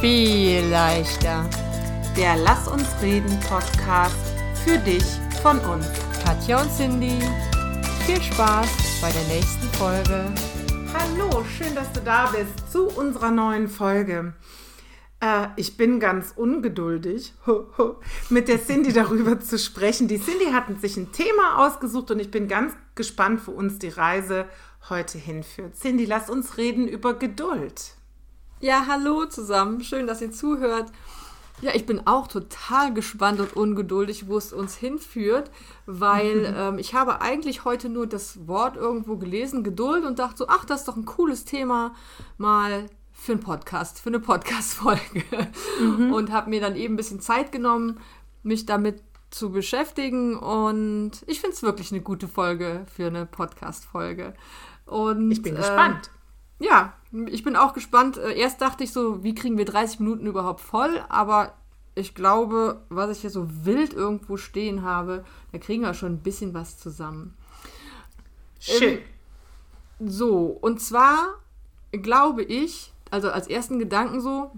viel 0.00 0.64
leichter. 0.66 1.48
Der 2.16 2.36
Lass 2.36 2.68
uns 2.68 2.86
reden 3.02 3.36
Podcast 3.40 4.14
für 4.64 4.78
dich 4.78 5.02
von 5.42 5.58
uns. 5.58 5.86
Katja 6.24 6.62
und 6.62 6.70
Cindy, 6.70 7.18
viel 8.06 8.22
Spaß 8.22 9.00
bei 9.00 9.10
der 9.10 9.24
nächsten 9.24 9.66
Folge. 9.76 10.32
Hallo, 10.94 11.44
schön, 11.44 11.74
dass 11.74 11.90
du 11.92 12.00
da 12.00 12.26
bist 12.26 12.70
zu 12.70 12.86
unserer 12.86 13.32
neuen 13.32 13.66
Folge. 13.66 14.34
Äh, 15.20 15.48
ich 15.56 15.76
bin 15.76 15.98
ganz 15.98 16.32
ungeduldig, 16.36 17.34
mit 18.30 18.46
der 18.46 18.64
Cindy 18.64 18.92
darüber 18.92 19.40
zu 19.40 19.58
sprechen. 19.58 20.06
Die 20.06 20.20
Cindy 20.20 20.52
hat 20.52 20.66
sich 20.80 20.96
ein 20.96 21.10
Thema 21.10 21.66
ausgesucht 21.66 22.12
und 22.12 22.20
ich 22.20 22.30
bin 22.30 22.46
ganz 22.46 22.72
gespannt, 22.94 23.40
wo 23.46 23.50
uns 23.50 23.80
die 23.80 23.88
Reise 23.88 24.46
heute 24.90 25.18
hinführt. 25.18 25.74
Cindy, 25.74 26.04
lass 26.04 26.30
uns 26.30 26.56
reden 26.56 26.86
über 26.86 27.14
Geduld. 27.14 27.97
Ja, 28.60 28.86
hallo 28.88 29.24
zusammen. 29.26 29.82
Schön, 29.82 30.08
dass 30.08 30.20
ihr 30.20 30.32
zuhört. 30.32 30.90
Ja, 31.60 31.72
ich 31.74 31.86
bin 31.86 32.06
auch 32.06 32.26
total 32.26 32.92
gespannt 32.92 33.38
und 33.38 33.54
ungeduldig, 33.54 34.26
wo 34.26 34.36
es 34.36 34.52
uns 34.52 34.76
hinführt, 34.76 35.50
weil 35.86 36.52
ähm, 36.56 36.78
ich 36.78 36.94
habe 36.94 37.20
eigentlich 37.20 37.64
heute 37.64 37.88
nur 37.88 38.08
das 38.08 38.48
Wort 38.48 38.76
irgendwo 38.76 39.16
gelesen, 39.16 39.62
Geduld, 39.62 40.04
und 40.04 40.18
dachte 40.18 40.38
so, 40.38 40.48
ach, 40.48 40.64
das 40.64 40.80
ist 40.80 40.88
doch 40.88 40.96
ein 40.96 41.04
cooles 41.04 41.44
Thema, 41.44 41.94
mal 42.36 42.86
für 43.12 43.32
einen 43.32 43.40
Podcast, 43.40 44.00
für 44.00 44.10
eine 44.10 44.20
Podcast-Folge. 44.20 45.24
Mhm. 45.80 46.12
Und 46.12 46.32
habe 46.32 46.50
mir 46.50 46.60
dann 46.60 46.74
eben 46.74 46.94
ein 46.94 46.96
bisschen 46.96 47.20
Zeit 47.20 47.52
genommen, 47.52 48.00
mich 48.42 48.66
damit 48.66 49.02
zu 49.30 49.50
beschäftigen. 49.50 50.36
Und 50.36 51.12
ich 51.26 51.40
finde 51.40 51.54
es 51.54 51.62
wirklich 51.62 51.92
eine 51.92 52.00
gute 52.00 52.26
Folge 52.26 52.86
für 52.92 53.06
eine 53.06 53.24
Podcast-Folge. 53.24 54.34
Und, 54.86 55.30
ich 55.30 55.42
bin 55.42 55.54
äh, 55.54 55.58
gespannt. 55.58 56.10
Ja, 56.60 56.94
ich 57.26 57.42
bin 57.42 57.56
auch 57.56 57.72
gespannt. 57.72 58.16
Äh, 58.16 58.38
erst 58.38 58.60
dachte 58.60 58.84
ich 58.84 58.92
so, 58.92 59.22
wie 59.22 59.34
kriegen 59.34 59.58
wir 59.58 59.64
30 59.64 60.00
Minuten 60.00 60.26
überhaupt 60.26 60.60
voll? 60.60 61.02
Aber 61.08 61.54
ich 61.94 62.14
glaube, 62.14 62.82
was 62.88 63.10
ich 63.10 63.20
hier 63.20 63.30
so 63.30 63.64
wild 63.64 63.92
irgendwo 63.92 64.36
stehen 64.36 64.82
habe, 64.82 65.24
da 65.52 65.58
kriegen 65.58 65.82
wir 65.82 65.94
schon 65.94 66.14
ein 66.14 66.22
bisschen 66.22 66.54
was 66.54 66.78
zusammen. 66.78 67.34
Schön. 68.60 68.98
Ähm, 70.00 70.08
so, 70.08 70.46
und 70.60 70.80
zwar 70.80 71.34
glaube 71.92 72.42
ich, 72.42 72.92
also 73.10 73.30
als 73.30 73.48
ersten 73.48 73.78
Gedanken 73.78 74.20
so, 74.20 74.52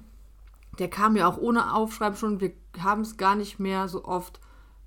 der 0.78 0.88
kam 0.88 1.16
ja 1.16 1.28
auch 1.28 1.38
ohne 1.38 1.74
Aufschreiben 1.74 2.16
schon, 2.16 2.40
wir 2.40 2.52
haben 2.80 3.02
es 3.02 3.16
gar 3.16 3.36
nicht 3.36 3.58
mehr 3.58 3.88
so 3.88 4.04
oft 4.04 4.40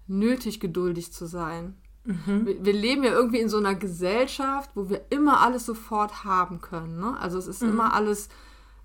nötig, 0.08 0.60
geduldig 0.60 1.14
zu 1.14 1.26
sein. 1.26 1.76
Mhm. 2.06 2.46
Wir, 2.46 2.66
wir, 2.66 2.74
leben 2.74 3.04
ja 3.04 3.12
irgendwie 3.12 3.40
in 3.40 3.50
so 3.50 3.58
einer 3.58 3.76
Gesellschaft, 3.76 4.72
wo 4.76 4.90
wir 4.90 5.06
immer 5.10 5.40
alles 5.40 5.66
sofort 5.66 6.26
haben 6.26 6.60
können. 6.60 7.00
Ne? 7.00 7.18
Also 7.20 7.38
es 7.38 7.48
ist 7.48 7.62
mhm. 7.62 7.70
immer 7.70 7.94
alles 7.94 8.30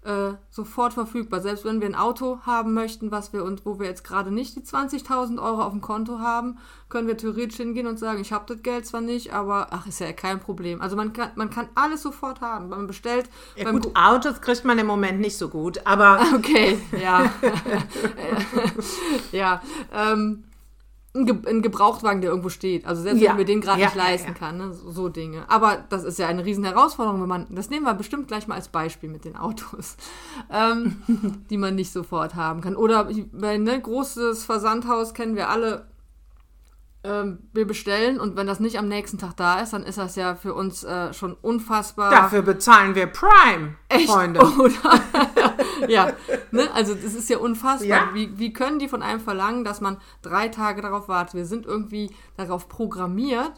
äh, 0.04 0.34
sofort 0.50 0.94
verfügbar. 0.94 1.40
Selbst 1.40 1.64
wenn 1.64 1.80
wir 1.80 1.88
ein 1.88 1.96
Auto 1.96 2.38
haben 2.46 2.72
möchten, 2.74 3.10
was 3.10 3.32
wir 3.32 3.42
und 3.42 3.66
wo 3.66 3.80
wir 3.80 3.86
jetzt 3.86 4.04
gerade 4.04 4.30
nicht 4.30 4.54
die 4.54 4.60
20.000 4.60 5.42
Euro 5.42 5.62
auf 5.62 5.72
dem 5.72 5.80
Konto 5.80 6.20
haben, 6.20 6.58
können 6.88 7.08
wir 7.08 7.16
theoretisch 7.16 7.56
hingehen 7.56 7.88
und 7.88 7.98
sagen, 7.98 8.20
ich 8.20 8.32
habe 8.32 8.44
das 8.46 8.62
Geld 8.62 8.86
zwar 8.86 9.00
nicht, 9.00 9.32
aber 9.32 9.68
ach, 9.70 9.86
ist 9.86 9.98
ja 9.98 10.12
kein 10.12 10.38
Problem. 10.38 10.80
Also 10.80 10.94
man 10.94 11.12
kann, 11.12 11.32
man 11.34 11.50
kann 11.50 11.68
alles 11.74 12.02
sofort 12.02 12.40
haben. 12.40 12.68
Man 12.68 12.86
bestellt. 12.86 13.28
Ja, 13.56 13.70
gut, 13.70 13.88
Autos 13.94 14.40
kriegt 14.40 14.64
man 14.64 14.78
im 14.78 14.86
Moment 14.86 15.20
nicht 15.20 15.36
so 15.36 15.48
gut, 15.48 15.84
aber. 15.84 16.20
Okay, 16.38 16.78
ja. 17.00 17.32
ja. 19.32 19.60
Ähm, 19.92 20.44
ein, 21.18 21.26
Ge 21.26 21.36
ein 21.46 21.62
Gebrauchtwagen, 21.62 22.20
der 22.20 22.30
irgendwo 22.30 22.48
steht. 22.48 22.86
Also 22.86 23.02
selbst 23.02 23.20
ja. 23.20 23.30
wenn 23.30 23.36
man 23.36 23.46
den 23.46 23.60
gerade 23.60 23.80
ja, 23.80 23.86
nicht 23.86 23.96
leisten 23.96 24.28
ja, 24.28 24.34
kann, 24.34 24.58
ne? 24.58 24.72
so, 24.72 24.90
so, 24.90 25.08
Dinge. 25.08 25.44
Aber 25.48 25.84
das 25.88 26.04
ist 26.04 26.18
ja 26.18 26.28
eine 26.28 26.44
riesen 26.44 26.64
Herausforderung, 26.64 27.20
wenn 27.20 27.28
man, 27.28 27.46
das 27.50 27.70
nehmen 27.70 27.84
wir 27.84 27.94
bestimmt 27.94 28.28
gleich 28.28 28.46
mal 28.46 28.54
als 28.54 28.68
Beispiel 28.68 29.08
mit 29.08 29.24
den 29.24 29.36
Autos, 29.36 29.96
ähm, 30.50 31.02
die 31.50 31.56
man 31.56 31.74
nicht 31.74 31.92
sofort 31.92 32.34
haben 32.34 32.60
kann. 32.60 32.76
Oder 32.76 33.08
bei 33.32 33.58
ne, 33.58 33.80
großes 33.80 34.44
Versandhaus 34.44 35.14
kennen 35.14 35.36
wir 35.36 35.48
alle, 35.50 35.86
ähm, 37.04 37.38
wir 37.52 37.66
bestellen 37.66 38.18
und 38.18 38.36
wenn 38.36 38.46
das 38.46 38.60
nicht 38.60 38.78
am 38.78 38.88
nächsten 38.88 39.18
Tag 39.18 39.36
da 39.36 39.60
ist, 39.60 39.72
dann 39.72 39.84
ist 39.84 39.98
das 39.98 40.16
ja 40.16 40.34
für 40.34 40.54
uns 40.54 40.82
äh, 40.84 41.12
schon 41.14 41.34
unfassbar. 41.34 42.10
Dafür 42.10 42.42
bezahlen 42.42 42.94
wir 42.94 43.06
Prime, 43.06 43.76
Echt? 43.88 44.10
Freunde. 44.10 44.40
Oder? 44.58 45.00
ja, 45.88 46.12
ne? 46.50 46.70
also 46.72 46.94
das 46.94 47.14
ist 47.14 47.28
ja 47.28 47.38
unfassbar. 47.38 47.88
Ja? 47.88 48.10
Wie, 48.14 48.38
wie 48.38 48.52
können 48.52 48.78
die 48.78 48.88
von 48.88 49.02
einem 49.02 49.20
verlangen, 49.20 49.64
dass 49.64 49.80
man 49.80 49.98
drei 50.22 50.48
Tage 50.48 50.82
darauf 50.82 51.08
wartet? 51.08 51.34
Wir 51.34 51.46
sind 51.46 51.66
irgendwie 51.66 52.10
darauf 52.36 52.68
programmiert, 52.68 53.52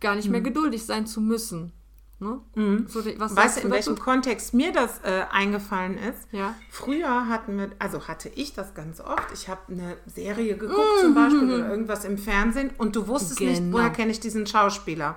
gar 0.00 0.14
nicht 0.14 0.28
mehr 0.28 0.40
mhm. 0.40 0.44
geduldig 0.44 0.84
sein 0.84 1.06
zu 1.06 1.20
müssen. 1.20 1.72
Ne? 2.18 2.40
Mhm. 2.54 2.86
So, 2.88 3.04
was 3.18 3.36
weißt 3.36 3.58
du, 3.58 3.60
in 3.66 3.70
welchem 3.70 3.98
Kontext 3.98 4.54
mir 4.54 4.72
das 4.72 5.00
äh, 5.04 5.24
eingefallen 5.30 5.98
ist? 5.98 6.28
Ja. 6.32 6.54
Früher 6.70 7.28
hatten 7.28 7.58
wir, 7.58 7.70
also 7.78 8.08
hatte 8.08 8.30
ich 8.34 8.54
das 8.54 8.74
ganz 8.74 9.00
oft. 9.00 9.32
Ich 9.34 9.48
habe 9.48 9.60
eine 9.70 9.98
Serie 10.06 10.56
geguckt 10.56 10.78
mhm. 10.78 11.00
zum 11.02 11.14
Beispiel 11.14 11.54
oder 11.54 11.68
irgendwas 11.68 12.06
im 12.06 12.16
Fernsehen 12.16 12.70
und 12.78 12.96
du 12.96 13.06
wusstest 13.06 13.38
genau. 13.38 13.50
nicht, 13.50 13.62
woher 13.70 13.90
kenne 13.90 14.12
ich 14.12 14.20
diesen 14.20 14.46
Schauspieler. 14.46 15.16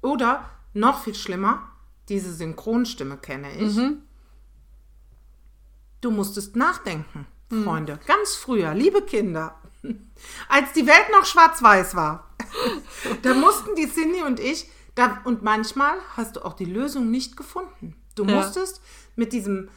Oder 0.00 0.48
noch 0.72 1.02
viel 1.02 1.14
schlimmer, 1.14 1.68
diese 2.08 2.32
Synchronstimme 2.32 3.18
kenne 3.18 3.48
ich. 3.58 3.76
Mhm. 3.76 4.02
Du 6.00 6.10
musstest 6.10 6.56
nachdenken, 6.56 7.26
mhm. 7.50 7.64
Freunde. 7.64 7.98
Ganz 8.06 8.34
früher, 8.34 8.74
liebe 8.74 9.02
Kinder, 9.02 9.60
als 10.48 10.72
die 10.72 10.86
Welt 10.86 11.06
noch 11.12 11.24
schwarz-weiß 11.24 11.94
war. 11.94 12.30
da 13.22 13.34
mussten 13.34 13.74
die 13.74 13.88
Cindy 13.88 14.22
und 14.22 14.40
ich 14.40 14.68
da, 14.94 15.20
und 15.24 15.42
manchmal 15.42 15.94
hast 16.16 16.36
du 16.36 16.44
auch 16.44 16.54
die 16.54 16.64
Lösung 16.64 17.10
nicht 17.10 17.36
gefunden. 17.36 17.94
Du 18.14 18.24
ja. 18.24 18.34
musstest 18.34 18.80
mit 19.14 19.32
diesem 19.32 19.68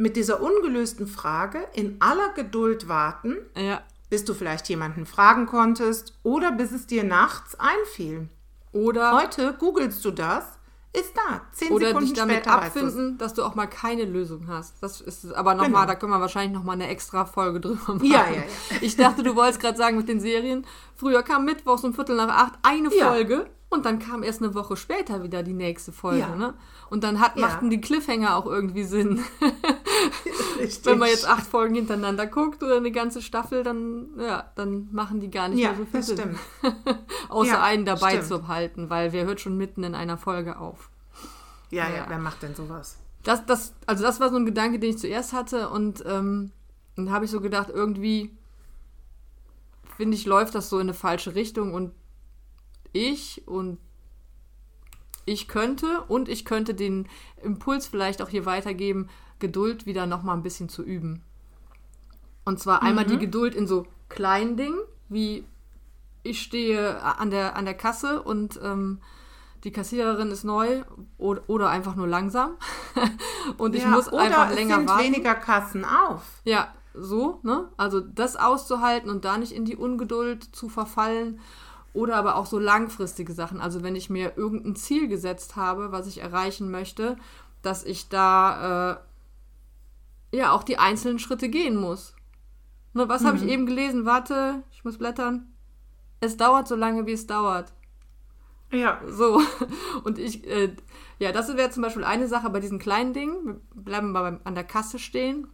mit 0.00 0.16
dieser 0.16 0.40
ungelösten 0.40 1.06
Frage 1.06 1.68
in 1.74 2.00
aller 2.00 2.32
Geduld 2.32 2.88
warten, 2.88 3.36
ja. 3.54 3.82
bis 4.08 4.24
du 4.24 4.32
vielleicht 4.32 4.70
jemanden 4.70 5.04
fragen 5.04 5.44
konntest 5.44 6.18
oder 6.22 6.52
bis 6.52 6.72
es 6.72 6.86
dir 6.86 7.04
nachts 7.04 7.54
einfiel. 7.60 8.30
Oder 8.72 9.12
heute 9.12 9.54
googelst 9.58 10.02
du 10.02 10.10
das, 10.10 10.44
ist 10.92 11.16
da. 11.16 11.42
Zehn 11.52 11.70
oder 11.70 11.88
Sekunden 11.88 12.08
dich 12.08 12.18
damit 12.18 12.48
abfinden, 12.48 13.16
dass 13.18 13.34
du 13.34 13.44
auch 13.44 13.54
mal 13.54 13.66
keine 13.66 14.04
Lösung 14.04 14.48
hast. 14.48 14.82
Das 14.82 15.00
ist 15.00 15.32
aber 15.32 15.54
nochmal, 15.54 15.82
genau. 15.82 15.86
da 15.86 15.94
können 15.94 16.12
wir 16.12 16.20
wahrscheinlich 16.20 16.52
nochmal 16.52 16.74
eine 16.74 16.88
extra 16.88 17.24
Folge 17.26 17.60
drüber 17.60 17.94
machen. 17.94 18.04
Ja, 18.04 18.26
ja, 18.28 18.36
ja. 18.36 18.42
Ich 18.80 18.96
dachte, 18.96 19.22
du 19.22 19.36
wolltest 19.36 19.60
gerade 19.60 19.78
sagen 19.78 19.96
mit 19.96 20.08
den 20.08 20.20
Serien. 20.20 20.66
Früher 20.96 21.22
kam 21.22 21.44
mittwochs 21.44 21.84
um 21.84 21.94
Viertel 21.94 22.16
nach 22.16 22.28
acht 22.28 22.54
eine 22.62 22.94
ja. 22.94 23.08
Folge 23.08 23.48
und 23.70 23.86
dann 23.86 24.00
kam 24.00 24.24
erst 24.24 24.42
eine 24.42 24.54
Woche 24.54 24.76
später 24.76 25.22
wieder 25.22 25.44
die 25.44 25.54
nächste 25.54 25.92
Folge. 25.92 26.20
Ja. 26.20 26.34
Ne? 26.34 26.54
Und 26.90 27.04
dann 27.04 27.20
hat, 27.20 27.36
machten 27.36 27.70
die 27.70 27.80
Cliffhanger 27.80 28.36
auch 28.36 28.46
irgendwie 28.46 28.82
Sinn. 28.82 29.24
Wenn 30.84 30.98
man 30.98 31.08
jetzt 31.08 31.26
acht 31.26 31.46
Folgen 31.46 31.76
hintereinander 31.76 32.26
guckt 32.26 32.62
oder 32.64 32.76
eine 32.76 32.90
ganze 32.90 33.22
Staffel, 33.22 33.62
dann, 33.62 34.08
ja, 34.18 34.50
dann 34.56 34.88
machen 34.90 35.20
die 35.20 35.30
gar 35.30 35.48
nicht 35.48 35.62
mehr 35.62 35.76
so 35.76 35.84
viel 35.84 36.02
Sinn. 36.02 36.36
Außer 37.28 37.62
einen 37.62 37.84
dabei 37.84 38.10
stimmt. 38.10 38.26
zu 38.26 38.48
halten, 38.48 38.90
weil 38.90 39.12
wer 39.12 39.24
hört 39.24 39.40
schon 39.40 39.56
mitten 39.56 39.84
in 39.84 39.94
einer 39.94 40.18
Folge 40.18 40.58
auf. 40.58 40.90
Ja, 41.70 41.88
ja, 41.88 42.06
wer 42.08 42.18
macht 42.18 42.42
denn 42.42 42.56
sowas? 42.56 42.98
Das, 43.22 43.46
das, 43.46 43.74
also 43.86 44.02
das 44.02 44.18
war 44.18 44.30
so 44.30 44.36
ein 44.36 44.46
Gedanke, 44.46 44.80
den 44.80 44.90
ich 44.90 44.98
zuerst 44.98 45.32
hatte 45.32 45.68
und 45.68 46.02
ähm, 46.06 46.50
dann 46.96 47.12
habe 47.12 47.24
ich 47.24 47.30
so 47.30 47.40
gedacht, 47.40 47.68
irgendwie 47.72 48.36
finde 49.96 50.16
ich, 50.16 50.26
läuft 50.26 50.54
das 50.54 50.70
so 50.70 50.78
in 50.78 50.88
eine 50.88 50.94
falsche 50.94 51.34
Richtung 51.34 51.72
und 51.72 51.92
ich 52.92 53.46
und 53.46 53.78
ich 55.26 55.48
könnte 55.48 56.02
und 56.08 56.28
ich 56.28 56.44
könnte 56.44 56.74
den 56.74 57.08
Impuls 57.42 57.86
vielleicht 57.86 58.22
auch 58.22 58.28
hier 58.28 58.46
weitergeben, 58.46 59.08
Geduld 59.38 59.86
wieder 59.86 60.06
noch 60.06 60.22
mal 60.22 60.34
ein 60.34 60.42
bisschen 60.42 60.68
zu 60.68 60.82
üben. 60.82 61.22
Und 62.44 62.58
zwar 62.58 62.82
einmal 62.82 63.04
die 63.04 63.14
mhm. 63.14 63.20
Geduld 63.20 63.54
in 63.54 63.66
so 63.66 63.86
kleinen 64.08 64.56
Dingen, 64.56 64.78
wie 65.08 65.44
ich 66.22 66.42
stehe 66.42 67.02
an 67.02 67.30
der, 67.30 67.56
an 67.56 67.64
der 67.64 67.74
Kasse 67.74 68.22
und 68.22 68.60
ähm, 68.62 69.00
die 69.64 69.72
Kassiererin 69.72 70.30
ist 70.30 70.44
neu 70.44 70.82
oder, 71.18 71.42
oder 71.46 71.70
einfach 71.70 71.94
nur 71.94 72.06
langsam 72.06 72.52
und 73.58 73.74
ich 73.74 73.82
ja, 73.82 73.88
muss 73.88 74.08
einfach 74.08 74.54
länger 74.54 74.76
sind 74.76 74.88
warten. 74.88 75.04
weniger 75.04 75.34
Kassen 75.34 75.84
auf. 75.84 76.22
Ja, 76.44 76.74
so, 76.94 77.40
ne? 77.42 77.68
Also 77.76 78.00
das 78.00 78.36
auszuhalten 78.36 79.10
und 79.10 79.24
da 79.24 79.38
nicht 79.38 79.52
in 79.52 79.64
die 79.64 79.76
Ungeduld 79.76 80.44
zu 80.44 80.68
verfallen 80.68 81.40
oder 81.92 82.16
aber 82.16 82.36
auch 82.36 82.46
so 82.46 82.58
langfristige 82.58 83.32
Sachen. 83.32 83.60
Also 83.60 83.82
wenn 83.82 83.96
ich 83.96 84.10
mir 84.10 84.36
irgendein 84.36 84.76
Ziel 84.76 85.08
gesetzt 85.08 85.56
habe, 85.56 85.92
was 85.92 86.06
ich 86.06 86.20
erreichen 86.20 86.70
möchte, 86.70 87.16
dass 87.62 87.84
ich 87.84 88.08
da 88.08 89.00
äh, 90.32 90.36
ja 90.36 90.52
auch 90.52 90.62
die 90.62 90.78
einzelnen 90.78 91.18
Schritte 91.18 91.48
gehen 91.48 91.76
muss. 91.76 92.14
Ne, 92.92 93.08
was 93.08 93.22
mhm. 93.22 93.26
habe 93.26 93.36
ich 93.38 93.44
eben 93.44 93.66
gelesen? 93.66 94.04
Warte, 94.04 94.62
ich 94.72 94.84
muss 94.84 94.98
blättern. 94.98 95.52
Es 96.20 96.36
dauert 96.36 96.68
so 96.68 96.76
lange, 96.76 97.06
wie 97.06 97.12
es 97.12 97.26
dauert. 97.26 97.72
Ja. 98.70 99.00
So. 99.06 99.40
Und 100.04 100.18
ich, 100.18 100.46
äh, 100.46 100.74
ja, 101.18 101.32
das 101.32 101.54
wäre 101.56 101.70
zum 101.70 101.82
Beispiel 101.82 102.04
eine 102.04 102.28
Sache 102.28 102.50
bei 102.50 102.60
diesen 102.60 102.78
kleinen 102.78 103.12
Dingen. 103.12 103.60
Wir 103.74 103.82
bleiben 103.82 104.12
mal 104.12 104.22
beim, 104.22 104.40
an 104.44 104.54
der 104.54 104.64
Kasse 104.64 104.98
stehen. 104.98 105.48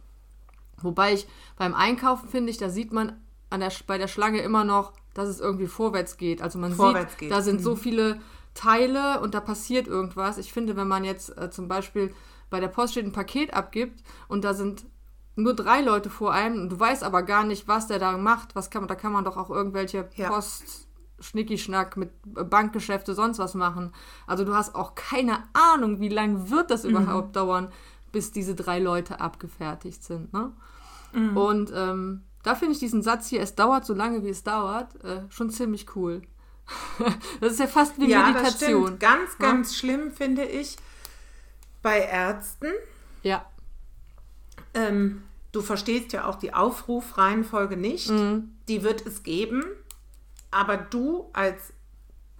Wobei 0.81 1.13
ich 1.13 1.27
beim 1.57 1.73
Einkaufen 1.73 2.29
finde 2.29 2.51
ich, 2.51 2.57
da 2.57 2.69
sieht 2.69 2.91
man 2.93 3.19
an 3.49 3.61
der, 3.61 3.71
bei 3.87 3.97
der 3.97 4.07
Schlange 4.07 4.41
immer 4.41 4.63
noch, 4.63 4.93
dass 5.17 5.27
es 5.29 5.39
irgendwie 5.39 5.67
vorwärts 5.67 6.17
geht. 6.17 6.41
Also 6.41 6.59
man 6.59 6.73
vorwärts 6.73 7.13
sieht, 7.13 7.19
geht. 7.19 7.31
da 7.31 7.41
sind 7.41 7.59
mhm. 7.59 7.63
so 7.63 7.75
viele 7.75 8.19
Teile 8.53 9.19
und 9.21 9.33
da 9.33 9.39
passiert 9.39 9.87
irgendwas. 9.87 10.37
Ich 10.37 10.53
finde, 10.53 10.75
wenn 10.75 10.87
man 10.87 11.03
jetzt 11.03 11.37
äh, 11.37 11.49
zum 11.49 11.67
Beispiel 11.67 12.13
bei 12.49 12.59
der 12.59 12.67
Post 12.67 12.93
steht 12.93 13.05
ein 13.05 13.11
Paket 13.11 13.53
abgibt 13.53 14.03
und 14.27 14.43
da 14.43 14.53
sind 14.53 14.85
nur 15.35 15.53
drei 15.53 15.81
Leute 15.81 16.09
vor 16.09 16.33
einem 16.33 16.61
und 16.61 16.69
du 16.69 16.79
weißt 16.79 17.03
aber 17.03 17.23
gar 17.23 17.43
nicht, 17.43 17.67
was 17.67 17.87
der 17.87 17.99
da 17.99 18.17
macht. 18.17 18.55
Was 18.55 18.69
kann 18.69 18.83
man, 18.83 18.87
da 18.87 18.95
kann 18.95 19.11
man 19.11 19.23
doch 19.23 19.37
auch 19.37 19.49
irgendwelche 19.49 20.09
Ja. 20.15 20.29
Post, 20.29 20.87
Schnicki-Schnack 21.19 21.97
mit 21.97 22.11
Bankgeschäfte, 22.25 23.13
sonst 23.13 23.39
was 23.39 23.53
machen. 23.53 23.91
Also 24.27 24.45
du 24.45 24.53
hast 24.53 24.75
auch 24.75 24.95
keine 24.95 25.39
Ahnung, 25.53 25.99
wie 25.99 26.09
lange 26.09 26.49
wird 26.49 26.71
das 26.71 26.85
überhaupt 26.85 27.35
dauern, 27.35 27.71
bis 28.11 28.31
diese 28.31 28.55
drei 28.55 28.79
Leute 28.79 29.19
abgefertigt 29.19 30.03
sind. 30.03 30.31
Ne? 30.33 30.51
Und 31.35 31.71
ähm, 31.75 32.23
da 32.47 32.55
finde 32.55 32.73
ich 32.73 32.79
diesen 32.79 33.01
Satz 33.03 33.27
hier, 33.27 33.41
es 33.41 33.55
dauert 33.55 33.85
so 33.85 33.93
lange, 33.93 34.23
wie 34.23 34.29
es 34.29 34.43
dauert, 34.43 34.95
äh, 35.03 35.21
schon 35.29 35.49
ziemlich 35.49 35.95
cool. 35.95 36.21
das 37.41 37.53
ist 37.53 37.59
ja 37.59 37.67
fast 37.67 37.97
wie 37.99 38.09
Ja, 38.09 38.31
das 38.31 38.41
Meditation. 38.43 38.85
stimmt. 38.85 38.99
Ganz, 38.99 39.37
ganz 39.37 39.75
schlimm 39.75 40.11
finde 40.11 40.43
ich 40.45 40.77
bei 41.81 41.99
Ärzten. 41.99 42.67
Ja, 43.23 43.45
Ähm, 44.73 45.23
du 45.51 45.61
verstehst 45.61 46.13
ja 46.13 46.25
auch 46.25 46.35
die 46.35 46.53
Aufrufreihenfolge 46.53 47.77
nicht. 47.77 48.09
Mhm. 48.09 48.51
Die 48.67 48.83
wird 48.83 49.05
es 49.05 49.23
geben. 49.23 49.63
Aber 50.51 50.77
du 50.77 51.29
als 51.33 51.73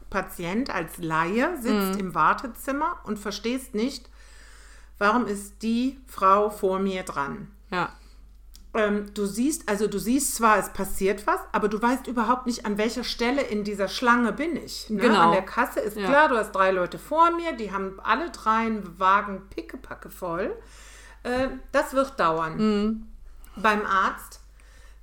Patient, 0.10 0.70
als 0.70 0.98
Laie 0.98 1.58
sitzt 1.62 1.94
Mhm. 1.96 2.00
im 2.00 2.16
Wartezimmer 2.16 3.00
und 3.04 3.18
verstehst 3.20 3.74
nicht, 3.76 4.10
warum 4.98 5.26
ist 5.28 5.62
die 5.64 6.00
Frau 6.08 6.50
vor 6.50 6.80
mir 6.80 7.04
dran. 7.04 7.52
ja, 7.72 7.90
Ähm, 8.78 9.12
du 9.16 9.26
siehst, 9.26 9.68
also 9.68 9.88
du 9.88 9.98
siehst 9.98 10.36
zwar, 10.36 10.58
es 10.60 10.70
passiert 10.72 11.26
was, 11.26 11.40
aber 11.52 11.68
du 11.68 11.82
weißt 11.82 12.06
überhaupt 12.08 12.46
nicht, 12.46 12.66
an 12.66 12.78
welcher 12.78 13.04
Stelle 13.04 13.42
in 13.42 13.64
dieser 13.64 13.88
Schlange 13.88 14.32
bin 14.32 14.56
ich. 14.56 14.90
Ne? 14.90 15.02
Genau. 15.02 15.20
An 15.20 15.32
der 15.32 15.42
Kasse 15.42 15.80
ist 15.80 15.98
Ja. 15.98 16.06
klar, 16.08 16.30
du 16.30 16.38
hast 16.38 16.52
drei 16.52 16.72
Leute 16.72 17.00
vor 17.00 17.32
mir, 17.32 17.54
die 17.54 17.72
haben 17.72 18.00
alle 18.04 18.30
drei 18.30 18.68
einen 18.68 19.00
Wagen 19.00 19.42
pickepacke 19.50 20.12
voll. 20.12 20.56
Äh, 21.24 21.48
das 21.72 21.94
wird 21.94 22.20
dauern. 22.20 22.58
Mhm. 22.58 23.08
Beim 23.56 23.84
Arzt 23.86 24.42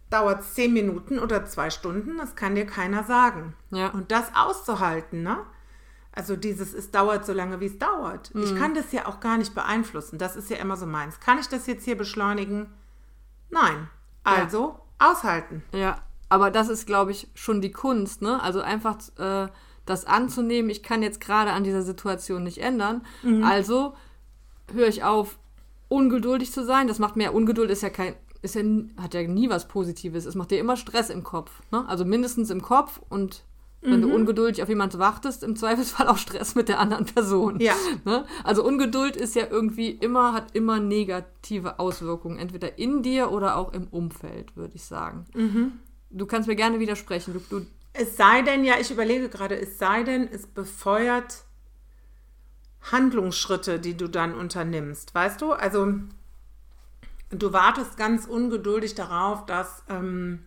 dauert 0.08 0.42
es 0.42 0.54
zehn 0.54 0.72
Minuten 0.72 1.18
oder 1.18 1.44
zwei 1.44 1.70
Stunden, 1.70 2.16
das 2.18 2.36
kann 2.36 2.54
dir 2.54 2.66
keiner 2.66 3.02
sagen. 3.02 3.54
Ja. 3.70 3.88
Und 3.88 4.12
das 4.12 4.30
auszuhalten, 4.36 5.24
ne? 5.24 5.38
Also 6.12 6.36
dieses, 6.36 6.72
es 6.74 6.92
dauert 6.92 7.26
so 7.26 7.32
lange, 7.32 7.58
wie 7.58 7.66
es 7.66 7.78
dauert. 7.80 8.32
Mhm. 8.36 8.44
Ich 8.44 8.54
kann 8.54 8.74
das 8.74 8.92
ja 8.92 9.06
auch 9.06 9.18
gar 9.18 9.36
nicht 9.36 9.52
beeinflussen. 9.52 10.16
Das 10.16 10.36
ist 10.36 10.48
ja 10.48 10.58
immer 10.58 10.76
so 10.76 10.86
meins. 10.86 11.18
Kann 11.18 11.40
ich 11.40 11.48
das 11.48 11.66
jetzt 11.66 11.84
hier 11.84 11.98
beschleunigen? 11.98 12.72
Nein. 13.50 13.88
Also 14.22 14.78
aushalten. 14.98 15.62
Ja, 15.72 15.98
aber 16.28 16.50
das 16.50 16.68
ist, 16.68 16.86
glaube 16.86 17.10
ich, 17.10 17.28
schon 17.34 17.60
die 17.60 17.70
Kunst, 17.72 18.22
ne? 18.22 18.42
Also 18.42 18.60
einfach 18.60 18.96
äh, 19.18 19.48
das 19.86 20.06
anzunehmen, 20.06 20.70
ich 20.70 20.82
kann 20.82 21.02
jetzt 21.02 21.20
gerade 21.20 21.52
an 21.52 21.64
dieser 21.64 21.82
Situation 21.82 22.42
nicht 22.42 22.58
ändern. 22.58 23.04
Also 23.44 23.94
höre 24.72 24.88
ich 24.88 25.04
auf, 25.04 25.38
ungeduldig 25.88 26.52
zu 26.52 26.64
sein. 26.64 26.88
Das 26.88 26.98
macht 26.98 27.16
mir 27.16 27.32
Ungeduld 27.32 27.70
ist 27.70 27.82
ja 27.82 27.90
kein, 27.90 28.14
ist 28.42 28.54
ja, 28.54 28.62
hat 29.00 29.14
ja 29.14 29.22
nie 29.22 29.50
was 29.50 29.68
Positives. 29.68 30.24
Es 30.24 30.34
macht 30.34 30.50
dir 30.50 30.58
immer 30.58 30.76
Stress 30.76 31.10
im 31.10 31.22
Kopf. 31.22 31.50
Ne? 31.70 31.84
Also 31.88 32.04
mindestens 32.04 32.50
im 32.50 32.62
Kopf 32.62 33.00
und 33.08 33.44
wenn 33.84 34.00
du 34.00 34.14
ungeduldig 34.14 34.62
auf 34.62 34.68
jemanden 34.68 34.98
wartest, 34.98 35.42
im 35.42 35.56
Zweifelsfall 35.56 36.08
auch 36.08 36.16
Stress 36.16 36.54
mit 36.54 36.68
der 36.68 36.80
anderen 36.80 37.04
Person. 37.04 37.60
Ja. 37.60 37.74
Ne? 38.04 38.26
Also 38.42 38.64
Ungeduld 38.64 39.16
ist 39.16 39.34
ja 39.34 39.46
irgendwie 39.48 39.90
immer, 39.90 40.32
hat 40.32 40.54
immer 40.54 40.80
negative 40.80 41.78
Auswirkungen, 41.78 42.38
entweder 42.38 42.78
in 42.78 43.02
dir 43.02 43.30
oder 43.30 43.56
auch 43.56 43.72
im 43.72 43.86
Umfeld, 43.88 44.56
würde 44.56 44.74
ich 44.76 44.84
sagen. 44.84 45.26
Du 46.10 46.26
kannst 46.26 46.48
mir 46.48 46.56
gerne 46.56 46.80
widersprechen. 46.80 47.34
Du, 47.34 47.40
du, 47.60 47.66
Es 47.92 48.16
sei 48.16 48.42
denn, 48.42 48.64
ja, 48.64 48.74
ich 48.80 48.90
überlege 48.90 49.28
gerade, 49.28 49.58
es 49.58 49.78
sei 49.78 50.02
denn, 50.02 50.28
es 50.30 50.46
befeuert 50.46 51.44
Handlungsschritte, 52.92 53.78
die 53.78 53.96
du 53.96 54.08
dann 54.08 54.34
unternimmst. 54.34 55.14
Weißt 55.14 55.40
du? 55.40 55.52
Also, 55.52 55.94
du 57.30 57.52
wartest 57.52 57.96
ganz 57.96 58.26
ungeduldig 58.26 58.94
darauf, 58.94 59.46
dass 59.46 59.82
ähm, 59.88 60.40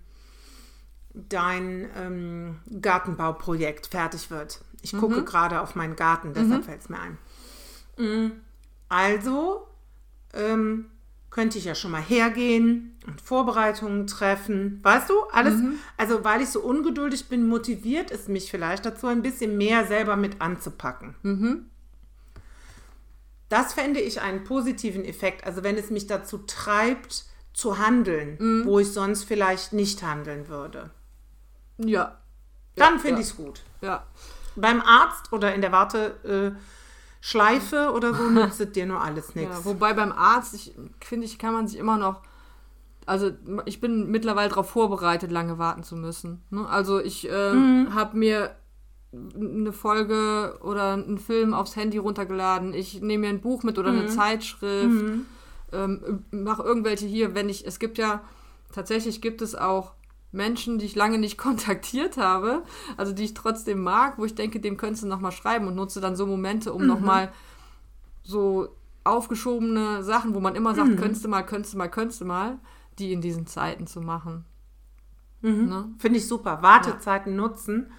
dein 1.30 1.90
ähm, 1.98 2.60
Gartenbauprojekt 2.82 3.88
fertig 3.88 4.30
wird. 4.32 4.62
Ich 4.82 4.92
gucke 5.00 5.24
gerade 5.26 5.62
auf 5.62 5.76
meinen 5.76 5.96
Garten, 5.96 6.34
deshalb 6.34 6.66
fällt 6.66 6.82
es 6.82 6.90
mir 6.90 7.00
ein. 7.00 7.18
Mm, 7.98 8.32
Also 8.90 9.68
ähm, 10.34 10.86
könnte 11.30 11.58
ich 11.58 11.66
ja 11.66 11.76
schon 11.76 11.92
mal 11.92 12.02
hergehen 12.02 12.98
und 13.06 13.22
Vorbereitungen 13.22 14.08
treffen. 14.08 14.80
Weißt 14.84 15.10
du, 15.10 15.14
alles. 15.32 15.56
Also, 15.98 16.24
weil 16.24 16.42
ich 16.42 16.50
so 16.50 16.62
ungeduldig 16.62 17.28
bin, 17.28 17.48
motiviert 17.48 18.12
es 18.12 18.28
mich 18.28 18.50
vielleicht 18.50 18.86
dazu, 18.86 19.08
ein 19.08 19.22
bisschen 19.22 19.58
mehr 19.58 19.86
selber 19.86 20.16
mit 20.16 20.42
anzupacken. 20.42 21.16
Das 23.50 23.74
fände 23.74 24.00
ich 24.00 24.22
einen 24.22 24.44
positiven 24.44 25.06
Effekt. 25.06 25.46
Also, 25.46 25.64
wenn 25.64 25.78
es 25.78 25.90
mich 25.90 26.08
dazu 26.08 26.40
treibt, 26.40 27.26
zu 27.54 27.78
handeln, 27.80 28.38
wo 28.66 28.80
ich 28.80 28.92
sonst 28.92 29.24
vielleicht 29.24 29.74
nicht 29.74 30.04
handeln 30.04 30.48
würde. 30.48 30.92
Ja. 31.78 32.18
Dann 32.76 32.94
Ja, 32.96 33.00
finde 33.00 33.16
ja. 33.16 33.20
ich 33.22 33.32
es 33.32 33.36
gut. 33.38 33.62
Ja. 33.82 34.04
Beim 34.56 34.82
Arzt 34.82 35.32
oder 35.34 35.54
in 35.54 35.62
der 35.62 35.72
Warteschleife 35.72 36.56
äh, 36.56 36.60
Schleife 37.22 37.92
oder 37.94 38.14
so 38.14 38.24
nützt 38.30 38.62
es 38.62 38.72
dir 38.72 38.86
nur 38.86 39.02
alles 39.02 39.36
nichts. 39.36 39.58
ja. 39.60 39.66
Wobei 39.66 39.94
beim 39.94 40.12
Arzt, 40.12 40.54
ich 40.54 40.74
finde 41.04 41.26
ich, 41.26 41.38
kann 41.40 41.54
man 41.54 41.68
sich 41.68 41.78
immer 41.80 41.98
noch. 41.98 42.22
Also 43.06 43.32
ich 43.66 43.80
bin 43.80 44.12
mittlerweile 44.12 44.50
darauf 44.50 44.70
vorbereitet, 44.70 45.32
lange 45.32 45.58
warten 45.58 45.84
zu 45.84 45.96
müssen. 45.96 46.44
Ne? 46.50 46.68
Also 46.68 47.00
ich 47.00 47.30
äh, 47.30 47.86
habe 47.92 48.18
mir 48.18 48.56
eine 49.14 49.72
Folge 49.72 50.60
oder 50.62 50.94
einen 50.94 51.18
Film 51.18 51.54
aufs 51.54 51.76
Handy 51.78 51.98
runtergeladen. 51.98 52.74
Ich 52.74 53.02
nehme 53.02 53.22
mir 53.22 53.30
ein 53.30 53.42
Buch 53.42 53.64
mit 53.64 53.80
oder 53.80 53.90
eine 53.92 54.08
Zeitschrift. 54.08 55.04
Ähm, 55.72 56.26
mache 56.32 56.64
irgendwelche 56.64 57.06
hier, 57.06 57.34
wenn 57.34 57.50
ich, 57.50 57.66
es 57.66 57.80
gibt 57.80 57.98
ja, 57.98 58.22
tatsächlich 58.74 59.22
gibt 59.22 59.42
es 59.42 59.56
auch 59.56 59.94
Menschen, 60.32 60.78
die 60.78 60.86
ich 60.86 60.96
lange 60.96 61.18
nicht 61.18 61.38
kontaktiert 61.38 62.18
habe, 62.18 62.64
also 62.98 63.14
die 63.14 63.26
ich 63.26 63.34
trotzdem 63.34 63.82
mag, 63.82 64.18
wo 64.18 64.26
ich 64.26 64.36
denke, 64.36 64.60
dem 64.60 64.78
könntest 64.78 65.04
du 65.04 65.08
nochmal 65.08 65.32
schreiben 65.32 65.68
und 65.68 65.76
nutze 65.76 66.02
dann 66.02 66.16
so 66.16 66.26
Momente, 66.26 66.74
um 66.74 66.86
nochmal 66.86 67.32
so 68.24 68.70
aufgeschobene 69.04 70.04
Sachen, 70.04 70.36
wo 70.36 70.40
man 70.40 70.56
immer 70.56 70.76
sagt, 70.76 70.98
könntest 70.98 71.24
du 71.24 71.30
mal, 71.30 71.44
könntest 71.44 71.74
du 71.74 71.78
mal, 71.78 71.88
könntest 71.88 72.22
du 72.22 72.26
mal, 72.26 72.60
die 73.00 73.14
in 73.14 73.22
diesen 73.22 73.48
Zeiten 73.48 73.88
zu 73.88 74.02
machen. 74.02 74.44
Ne? 75.42 75.90
Finde 75.98 76.20
ich 76.20 76.28
super. 76.28 76.62
Wartezeiten 76.62 77.36
nutzen 77.36 77.92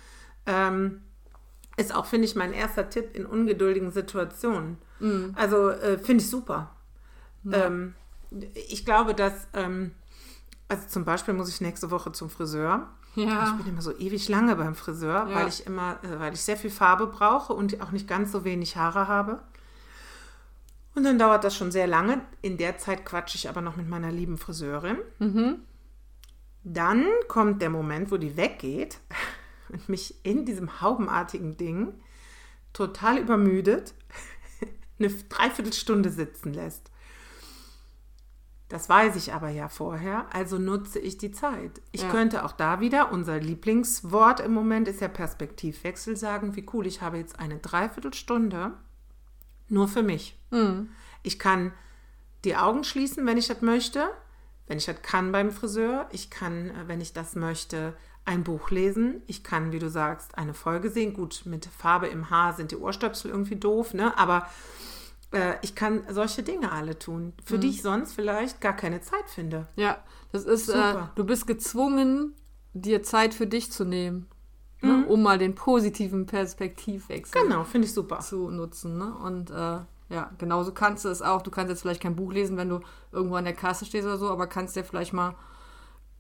ähm, 0.47 1.03
ist 1.77 1.95
auch, 1.95 2.07
finde 2.07 2.27
ich, 2.27 2.35
mein 2.35 2.53
erster 2.53 2.91
Tipp 2.91 3.15
in 3.15 3.25
ungeduldigen 3.25 3.91
Situationen. 3.91 4.79
Mhm. 4.99 5.33
Also 5.37 5.71
äh, 5.71 5.99
finde 5.99 6.25
ich 6.25 6.31
super. 6.31 6.75
Ähm, 7.53 7.95
ich 8.55 8.85
glaube, 8.85 9.15
dass, 9.15 9.47
ähm, 9.55 9.93
also 10.69 10.87
zum 10.89 11.05
Beispiel 11.05 11.35
muss 11.35 11.49
ich 11.49 11.61
nächste 11.61 11.91
Woche 11.91 12.13
zum 12.13 12.31
Friseur. 12.31 12.89
Ich 13.17 13.25
Ja. 13.25 13.53
bin 13.53 13.67
immer 13.67 13.83
so 13.83 13.97
ewig 13.99 14.29
lange 14.29 14.55
beim 14.57 14.75
Friseur, 14.75 15.27
Ja. 15.29 15.35
weil 15.35 15.49
ich 15.49 15.67
immer, 15.67 15.99
äh, 16.05 16.19
weil 16.21 16.35
ich 16.35 16.41
sehr 16.43 16.57
viel 16.57 16.71
Farbe 16.71 17.07
brauche 17.07 17.53
und 17.53 17.81
auch 17.81 17.91
nicht 17.91 18.07
ganz 18.07 18.31
so 18.33 18.45
wenig 18.45 18.77
Haare 18.77 19.09
habe. 19.09 19.43
Und 20.95 21.05
dann 21.05 21.19
dauert 21.19 21.45
das 21.45 21.57
schon 21.57 21.71
sehr 21.73 21.87
lange. 21.87 22.21
In 22.43 22.59
der 22.59 22.79
Zeit 22.79 23.05
quatsche 23.05 23.37
ich 23.37 23.49
aber 23.49 23.61
noch 23.61 23.77
mit 23.77 23.89
meiner 23.89 24.11
lieben 24.11 24.37
Friseurin. 24.37 24.99
Dann 26.65 27.05
kommt 27.29 27.63
der 27.63 27.71
Moment, 27.71 28.11
wo 28.11 28.17
die 28.17 28.37
weggeht 28.37 28.99
und 29.69 29.89
mich 29.89 30.15
in 30.25 30.45
diesem 30.45 30.81
haubenartigen 30.81 31.57
Ding 31.57 31.95
total 32.73 33.19
übermüdet 33.19 33.95
eine 34.99 35.09
Dreiviertelstunde 35.09 36.11
sitzen 36.11 36.53
lässt. 36.53 36.91
Das 38.69 38.89
weiß 38.89 39.17
ich 39.17 39.33
aber 39.33 39.49
ja 39.49 39.69
vorher, 39.69 40.27
also 40.35 40.59
nutze 40.59 40.99
ich 40.99 41.17
die 41.17 41.33
Zeit. 41.33 41.81
Ich 41.91 42.03
Ja. 42.03 42.11
könnte 42.11 42.45
auch 42.45 42.53
da 42.53 42.81
wieder, 42.81 43.13
unser 43.13 43.39
Lieblingswort 43.41 44.41
im 44.41 44.53
Moment 44.53 44.89
ist 44.89 45.01
ja 45.01 45.09
Perspektivwechsel, 45.09 46.17
sagen, 46.17 46.55
wie 46.55 46.67
cool, 46.75 46.87
ich 46.87 47.01
habe 47.01 47.17
jetzt 47.17 47.39
eine 47.39 47.59
Dreiviertelstunde 47.59 48.73
nur 49.71 49.89
für 49.89 50.03
mich. 50.03 50.39
Ich 51.23 51.39
kann 51.39 51.73
die 52.45 52.57
Augen 52.57 52.85
schließen, 52.85 53.25
wenn 53.27 53.37
ich 53.39 53.49
das 53.49 53.61
möchte, 53.63 54.11
wenn 54.67 54.79
ich 54.79 54.87
das 54.87 55.01
kann 55.03 55.33
beim 55.33 55.51
Friseur. 55.51 56.07
Ich 56.13 56.31
kann, 56.31 56.69
äh, 56.71 56.89
wenn 56.89 57.01
ich 57.01 57.13
das 57.13 57.35
möchte, 57.37 57.95
ein 58.25 58.45
Buch 58.45 58.71
lesen. 58.71 59.23
Ich 59.27 59.43
kann, 59.45 59.73
wie 59.73 59.79
du 59.79 59.89
sagst, 59.89 60.37
eine 60.37 60.53
Folge 60.55 60.91
sehen. 60.91 61.15
Gut, 61.15 61.43
mit 61.47 61.65
Farbe 61.67 62.07
im 62.09 62.29
Haar 62.31 62.53
sind 62.53 62.71
die 62.71 62.77
Ohrstöpsel 62.77 63.31
irgendwie 63.31 63.57
doof, 63.57 63.95
ne? 63.95 64.17
Aber 64.19 64.47
äh, 65.33 65.55
ich 65.63 65.75
kann 65.75 66.03
solche 66.11 66.43
Dinge 66.43 66.73
alle 66.73 66.99
tun, 66.99 67.33
für 67.45 67.59
die 67.59 67.69
ich 67.69 67.83
sonst 67.83 68.15
vielleicht 68.15 68.61
gar 68.61 68.75
keine 68.75 69.01
Zeit 69.01 69.29
finde. 69.29 69.69
Ja, 69.77 69.99
das 70.33 70.45
ist, 70.45 70.69
äh, 70.69 70.95
du 71.15 71.25
bist 71.25 71.47
gezwungen, 71.47 72.35
dir 72.75 73.03
Zeit 73.03 73.35
für 73.35 73.47
dich 73.47 73.71
zu 73.73 73.85
nehmen, 73.85 74.29
ne? 74.83 75.07
um 75.07 75.23
mal 75.23 75.39
den 75.39 75.55
positiven 75.55 76.27
Perspektivwechsel 76.27 77.43
Genau, 77.43 77.65
finde 77.65 77.87
ich 77.87 77.95
super. 77.95 78.21
zu 78.21 78.51
nutzen. 78.51 78.99
Ne? 78.99 79.15
Und 79.15 79.51
äh, 79.51 79.81
ja, 80.11 80.31
genauso 80.39 80.73
kannst 80.73 81.05
du 81.05 81.09
es 81.09 81.23
auch. 81.23 81.43
Du 81.43 81.51
kannst 81.51 81.71
jetzt 81.71 81.83
vielleicht 81.83 82.03
kein 82.03 82.17
Buch 82.17 82.33
lesen, 82.33 82.57
wenn 82.57 82.69
du 82.69 82.81
irgendwo 83.13 83.37
an 83.37 83.45
der 83.45 83.55
Kasse 83.55 83.85
stehst 83.85 84.07
oder 84.07 84.17
so, 84.19 84.31
aber 84.31 84.47
kannst 84.47 84.77
dir 84.77 84.85
vielleicht 84.85 85.13
mal 85.13 85.35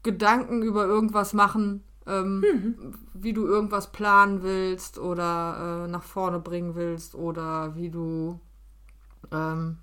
Gedanken 0.02 0.62
über 0.62 0.84
irgendwas 0.86 1.32
machen, 1.32 1.82
ähm, 2.06 2.94
wie 3.14 3.32
du 3.32 3.46
irgendwas 3.46 3.92
planen 3.92 4.42
willst 4.42 4.98
oder 4.98 5.84
äh, 5.86 5.90
nach 5.90 6.02
vorne 6.02 6.38
bringen 6.38 6.74
willst 6.74 7.14
oder 7.14 7.74
wie 7.74 7.90
du 7.90 8.40
ähm, 9.32 9.78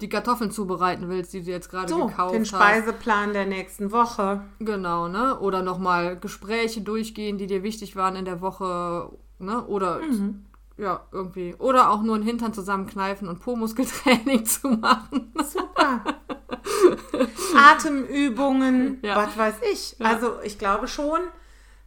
die 0.00 0.08
Kartoffeln 0.08 0.50
zubereiten 0.52 1.08
willst, 1.08 1.32
die 1.32 1.42
du 1.42 1.50
jetzt 1.50 1.70
gerade 1.70 1.88
So, 1.88 2.06
gekauft 2.06 2.34
den 2.34 2.42
hast. 2.42 2.48
Speiseplan 2.50 3.32
der 3.32 3.46
nächsten 3.46 3.90
Woche. 3.90 4.42
Genau, 4.60 5.08
ne? 5.08 5.38
Oder 5.40 5.62
nochmal 5.62 6.16
Gespräche 6.18 6.80
durchgehen, 6.82 7.36
die 7.38 7.46
dir 7.48 7.62
wichtig 7.64 7.96
waren 7.96 8.14
in 8.14 8.24
der 8.24 8.40
Woche, 8.40 9.10
ne? 9.40 9.64
Oder 9.66 10.00
Mhm. 10.00 10.44
ja, 10.76 11.00
irgendwie. 11.10 11.54
Oder 11.58 11.90
auch 11.90 12.02
nur 12.02 12.14
einen 12.14 12.22
Hintern 12.24 12.52
zusammenkneifen 12.54 13.26
und 13.28 13.40
Po-Muskeltraining 13.40 14.44
zu 14.46 14.68
machen. 14.68 15.32
Super. 15.44 16.04
Atemübungen, 17.56 18.98
Ja. 19.02 19.16
was 19.16 19.36
weiß 19.36 19.54
ich. 19.72 19.96
Ja. 19.98 20.06
Also 20.06 20.36
ich 20.44 20.58
glaube 20.58 20.86
schon, 20.88 21.20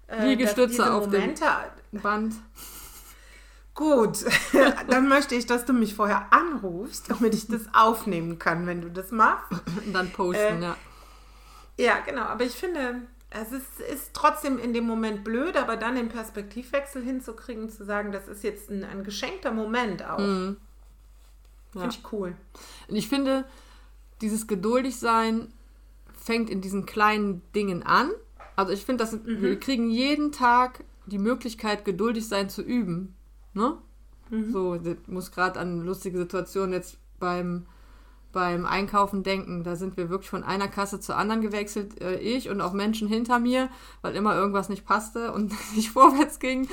äh, 0.07 0.27
Liegestütze 0.27 0.93
auf 0.93 1.09
dem- 1.09 1.33
Band. 1.93 2.33
Gut, 3.73 4.25
dann 4.89 5.07
möchte 5.07 5.33
ich, 5.35 5.45
dass 5.45 5.65
du 5.65 5.73
mich 5.73 5.95
vorher 5.95 6.31
anrufst, 6.33 7.09
damit 7.09 7.33
ich 7.33 7.47
das 7.47 7.61
aufnehmen 7.73 8.37
kann, 8.37 8.67
wenn 8.67 8.81
du 8.81 8.89
das 8.89 9.11
machst. 9.11 9.49
Und 9.85 9.93
dann 9.93 10.11
posten, 10.11 10.61
Äh, 10.61 10.65
ja. 10.65 10.77
Ja, 11.77 11.99
genau. 12.05 12.23
Aber 12.23 12.43
ich 12.43 12.51
finde, 12.53 13.01
es 13.29 13.51
ist, 13.53 13.79
ist 13.79 14.13
trotzdem 14.13 14.59
in 14.59 14.73
dem 14.73 14.85
Moment 14.85 15.23
blöd, 15.23 15.55
aber 15.55 15.77
dann 15.77 15.95
den 15.95 16.09
Perspektivwechsel 16.09 17.01
hinzukriegen, 17.01 17.69
zu 17.69 17.85
sagen, 17.85 18.11
das 18.11 18.27
ist 18.27 18.43
jetzt 18.43 18.69
ein, 18.69 18.83
ein 18.83 19.03
geschenkter 19.05 19.51
Moment 19.51 20.03
auch. 20.05 20.19
Mhm. 20.19 20.57
Ja. 21.73 21.81
Finde 21.81 21.95
ich 21.95 22.11
cool. 22.11 22.35
Und 22.89 22.95
ich 22.97 23.07
finde, 23.07 23.45
dieses 24.19 24.47
geduldig 24.47 24.99
sein 24.99 25.53
fängt 26.21 26.49
in 26.49 26.59
diesen 26.59 26.85
kleinen 26.85 27.41
Dingen 27.55 27.83
an. 27.83 28.11
Also 28.57 28.73
ich 28.73 28.85
finde, 28.85 29.03
dass 29.05 29.13
Mhm. 29.13 29.41
wir 29.41 29.59
kriegen 29.59 29.89
jeden 29.89 30.33
Tag 30.33 30.83
die 31.05 31.17
Möglichkeit, 31.17 31.85
geduldig 31.85 32.27
sein 32.27 32.49
zu 32.49 32.61
üben. 32.61 33.15
Ne? 33.53 33.77
Mhm. 34.29 34.51
So, 34.51 34.75
ich 34.75 34.97
muss 35.07 35.31
gerade 35.31 35.59
an 35.59 35.81
lustige 35.81 36.17
Situation 36.17 36.71
jetzt 36.71 36.97
beim, 37.19 37.65
beim 38.31 38.65
Einkaufen 38.65 39.23
denken. 39.23 39.63
Da 39.63 39.75
sind 39.75 39.97
wir 39.97 40.09
wirklich 40.09 40.29
von 40.29 40.43
einer 40.43 40.67
Kasse 40.67 40.99
zur 40.99 41.17
anderen 41.17 41.41
gewechselt, 41.41 42.01
äh, 42.01 42.17
ich 42.17 42.49
und 42.49 42.61
auch 42.61 42.73
Menschen 42.73 43.07
hinter 43.07 43.39
mir, 43.39 43.69
weil 44.01 44.15
immer 44.15 44.35
irgendwas 44.35 44.69
nicht 44.69 44.85
passte 44.85 45.31
und 45.33 45.53
nicht 45.75 45.91
vorwärts 45.91 46.39
ging. 46.39 46.67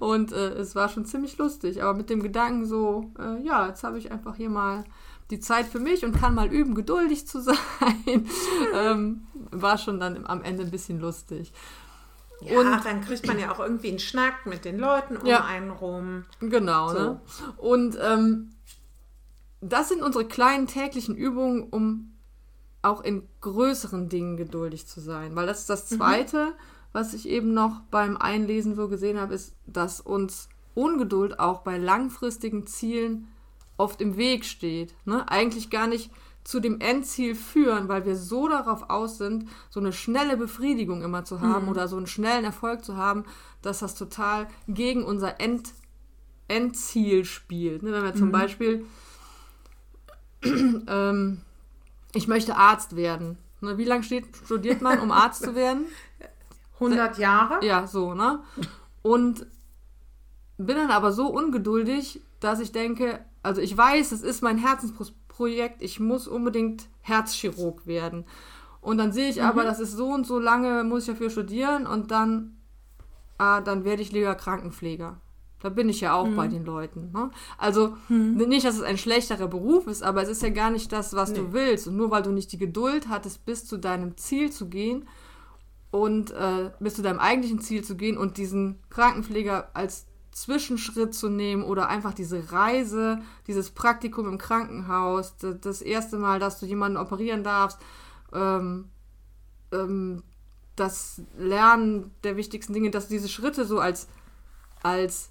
Und 0.00 0.32
äh, 0.32 0.50
es 0.54 0.74
war 0.74 0.88
schon 0.88 1.04
ziemlich 1.04 1.38
lustig. 1.38 1.82
Aber 1.82 1.94
mit 1.94 2.10
dem 2.10 2.22
Gedanken 2.22 2.66
so, 2.66 3.12
äh, 3.18 3.42
ja, 3.42 3.68
jetzt 3.68 3.84
habe 3.84 3.98
ich 3.98 4.10
einfach 4.10 4.36
hier 4.36 4.50
mal 4.50 4.84
die 5.30 5.40
Zeit 5.40 5.66
für 5.66 5.80
mich 5.80 6.04
und 6.04 6.18
kann 6.18 6.34
mal 6.34 6.52
üben, 6.52 6.74
geduldig 6.74 7.26
zu 7.26 7.40
sein, 7.42 8.28
ähm, 8.74 9.26
war 9.50 9.78
schon 9.78 10.00
dann 10.00 10.26
am 10.26 10.42
Ende 10.42 10.64
ein 10.64 10.70
bisschen 10.70 11.00
lustig. 11.00 11.52
Ja, 12.44 12.58
Und- 12.60 12.84
dann 12.84 13.00
kriegt 13.00 13.26
man 13.26 13.38
ja 13.38 13.50
auch 13.52 13.58
irgendwie 13.60 13.88
einen 13.88 13.98
Schnack 13.98 14.46
mit 14.46 14.64
den 14.64 14.78
Leuten 14.78 15.16
um 15.16 15.26
Ja. 15.26 15.44
einen 15.44 15.70
rum. 15.70 16.24
Genau, 16.40 16.88
So. 16.88 16.98
ne? 16.98 17.20
Und 17.56 17.98
ähm, 18.02 18.50
das 19.60 19.88
sind 19.88 20.02
unsere 20.02 20.26
kleinen 20.26 20.66
täglichen 20.66 21.16
Übungen, 21.16 21.62
um 21.70 22.12
auch 22.82 23.00
in 23.02 23.26
größeren 23.40 24.08
Dingen 24.10 24.36
geduldig 24.36 24.86
zu 24.86 25.00
sein. 25.00 25.34
Weil 25.34 25.46
das 25.46 25.60
ist 25.60 25.70
das 25.70 25.86
Zweite, 25.86 26.52
was 26.92 27.14
ich 27.14 27.26
eben 27.28 27.54
noch 27.54 27.80
beim 27.90 28.16
Einlesen 28.18 28.74
so 28.74 28.88
gesehen 28.88 29.18
habe, 29.18 29.34
ist, 29.34 29.54
dass 29.66 30.00
uns 30.00 30.48
Ungeduld 30.74 31.38
auch 31.38 31.60
bei 31.62 31.78
langfristigen 31.78 32.66
Zielen 32.66 33.28
oft 33.78 34.00
im 34.02 34.16
Weg 34.16 34.44
steht. 34.44 34.94
Ne? 35.06 35.26
Eigentlich 35.30 35.70
gar 35.70 35.86
nicht 35.86 36.10
zu 36.44 36.60
dem 36.60 36.80
Endziel 36.80 37.34
führen, 37.34 37.88
weil 37.88 38.04
wir 38.04 38.16
so 38.16 38.48
darauf 38.48 38.90
aus 38.90 39.16
sind, 39.16 39.48
so 39.70 39.80
eine 39.80 39.92
schnelle 39.92 40.36
Befriedigung 40.36 41.02
immer 41.02 41.24
zu 41.24 41.40
haben 41.40 41.68
oder 41.68 41.88
so 41.88 41.96
einen 41.96 42.06
schnellen 42.06 42.44
Erfolg 42.44 42.84
zu 42.84 42.96
haben, 42.96 43.24
dass 43.62 43.78
das 43.78 43.94
total 43.94 44.46
gegen 44.68 45.04
unser 45.04 45.40
End, 45.40 45.72
Endziel 46.46 47.24
spielt. 47.24 47.82
Ne? 47.82 47.92
Wenn 47.92 48.04
wir 48.04 48.14
zum 48.14 48.30
Beispiel, 48.30 48.84
ähm, 50.44 51.40
ich 52.12 52.28
möchte 52.28 52.56
Arzt 52.56 52.94
werden. 52.94 53.38
Ne? 53.62 53.78
Wie 53.78 53.84
lange 53.84 54.04
steht, 54.04 54.26
studiert 54.44 54.82
man, 54.82 55.00
um 55.00 55.10
Arzt 55.10 55.42
zu 55.42 55.54
werden? 55.54 55.86
100 56.74 57.18
Jahre? 57.18 57.64
Ja, 57.64 57.86
so, 57.86 58.14
ne? 58.14 58.40
Und 59.02 59.46
bin 60.58 60.76
dann 60.76 60.90
aber 60.90 61.12
so 61.12 61.28
ungeduldig, 61.28 62.20
dass 62.40 62.60
ich 62.60 62.72
denke, 62.72 63.24
also 63.42 63.60
ich 63.60 63.76
weiß, 63.76 64.12
es 64.12 64.22
ist 64.22 64.42
mein 64.42 64.58
Herzensprojekt, 64.58 65.16
ich 65.80 66.00
muss 66.00 66.28
unbedingt 66.28 66.88
Herzchirurg 67.00 67.86
werden. 67.86 68.24
Und 68.80 68.98
dann 68.98 69.12
sehe 69.12 69.30
ich 69.30 69.42
aber, 69.42 69.64
das 69.64 69.80
ist 69.80 69.92
so 69.92 70.08
und 70.08 70.26
so 70.26 70.38
lange, 70.38 70.84
muss 70.84 71.02
ich 71.02 71.14
dafür 71.14 71.30
studieren 71.30 71.86
und 71.86 72.10
dann, 72.10 72.58
ah, 73.38 73.60
dann 73.60 73.84
werde 73.84 74.02
ich 74.02 74.12
lieber 74.12 74.34
Krankenpfleger. 74.34 75.20
Da 75.60 75.68
bin 75.70 75.88
ich 75.88 76.02
ja 76.02 76.14
auch 76.14 76.28
bei 76.28 76.46
den 76.46 76.66
Leuten. 76.66 77.10
Ne? 77.12 77.30
Also 77.56 77.96
nicht, 78.50 78.66
dass 78.66 78.76
es 78.76 78.82
ein 78.82 78.98
schlechterer 78.98 79.48
Beruf 79.48 79.86
ist, 79.86 80.02
aber 80.02 80.22
es 80.22 80.28
ist 80.28 80.42
ja 80.42 80.50
gar 80.50 80.68
nicht 80.68 80.92
das, 80.92 81.14
was 81.14 81.32
du 81.32 81.54
willst. 81.54 81.88
Und 81.88 81.96
nur 81.96 82.10
weil 82.10 82.22
du 82.22 82.32
nicht 82.32 82.52
die 82.52 82.58
Geduld 82.58 83.08
hattest, 83.08 83.46
bis 83.46 83.64
zu 83.64 83.78
deinem 83.78 84.18
Ziel 84.18 84.52
zu 84.52 84.68
gehen, 84.68 85.06
und 85.94 86.32
äh, 86.32 86.72
bis 86.80 86.94
zu 86.94 87.02
deinem 87.02 87.20
eigentlichen 87.20 87.60
Ziel 87.60 87.84
zu 87.84 87.96
gehen 87.96 88.18
und 88.18 88.36
diesen 88.36 88.80
Krankenpfleger 88.90 89.70
als 89.74 90.06
Zwischenschritt 90.34 91.14
zu 91.14 91.28
nehmen 91.28 91.62
oder 91.62 91.88
einfach 91.88 92.12
diese 92.12 92.50
Reise, 92.50 93.22
dieses 93.46 93.70
Praktikum 93.70 94.28
im 94.28 94.36
Krankenhaus, 94.36 95.36
das 95.38 95.80
erste 95.80 96.18
Mal, 96.18 96.40
dass 96.40 96.58
du 96.58 96.66
jemanden 96.66 96.98
operieren 96.98 97.44
darfst, 97.44 97.78
ähm, 98.32 98.90
ähm, 99.70 100.24
das 100.74 101.22
Lernen 101.38 102.10
der 102.24 102.36
wichtigsten 102.36 102.72
Dinge, 102.72 102.90
dass 102.90 103.06
du 103.06 103.14
diese 103.14 103.28
Schritte 103.28 103.64
so 103.64 103.78
als, 103.78 104.08
als 104.82 105.30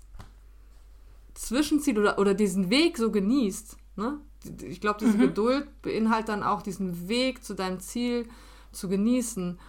Zwischenziel 1.33 1.99
oder, 1.99 2.17
oder 2.17 2.33
diesen 2.33 2.69
Weg 2.69 2.97
so 2.97 3.11
genießt. 3.11 3.75
Ne? 3.97 4.19
Ich 4.61 4.79
glaube, 4.79 4.99
diese 4.99 5.17
Geduld 5.17 5.67
beinhaltet 5.81 6.29
dann 6.29 6.43
auch 6.43 6.61
diesen 6.61 7.09
Weg 7.09 7.43
zu 7.43 7.55
deinem 7.55 7.81
Ziel 7.81 8.29
zu 8.71 8.87
genießen 8.87 9.59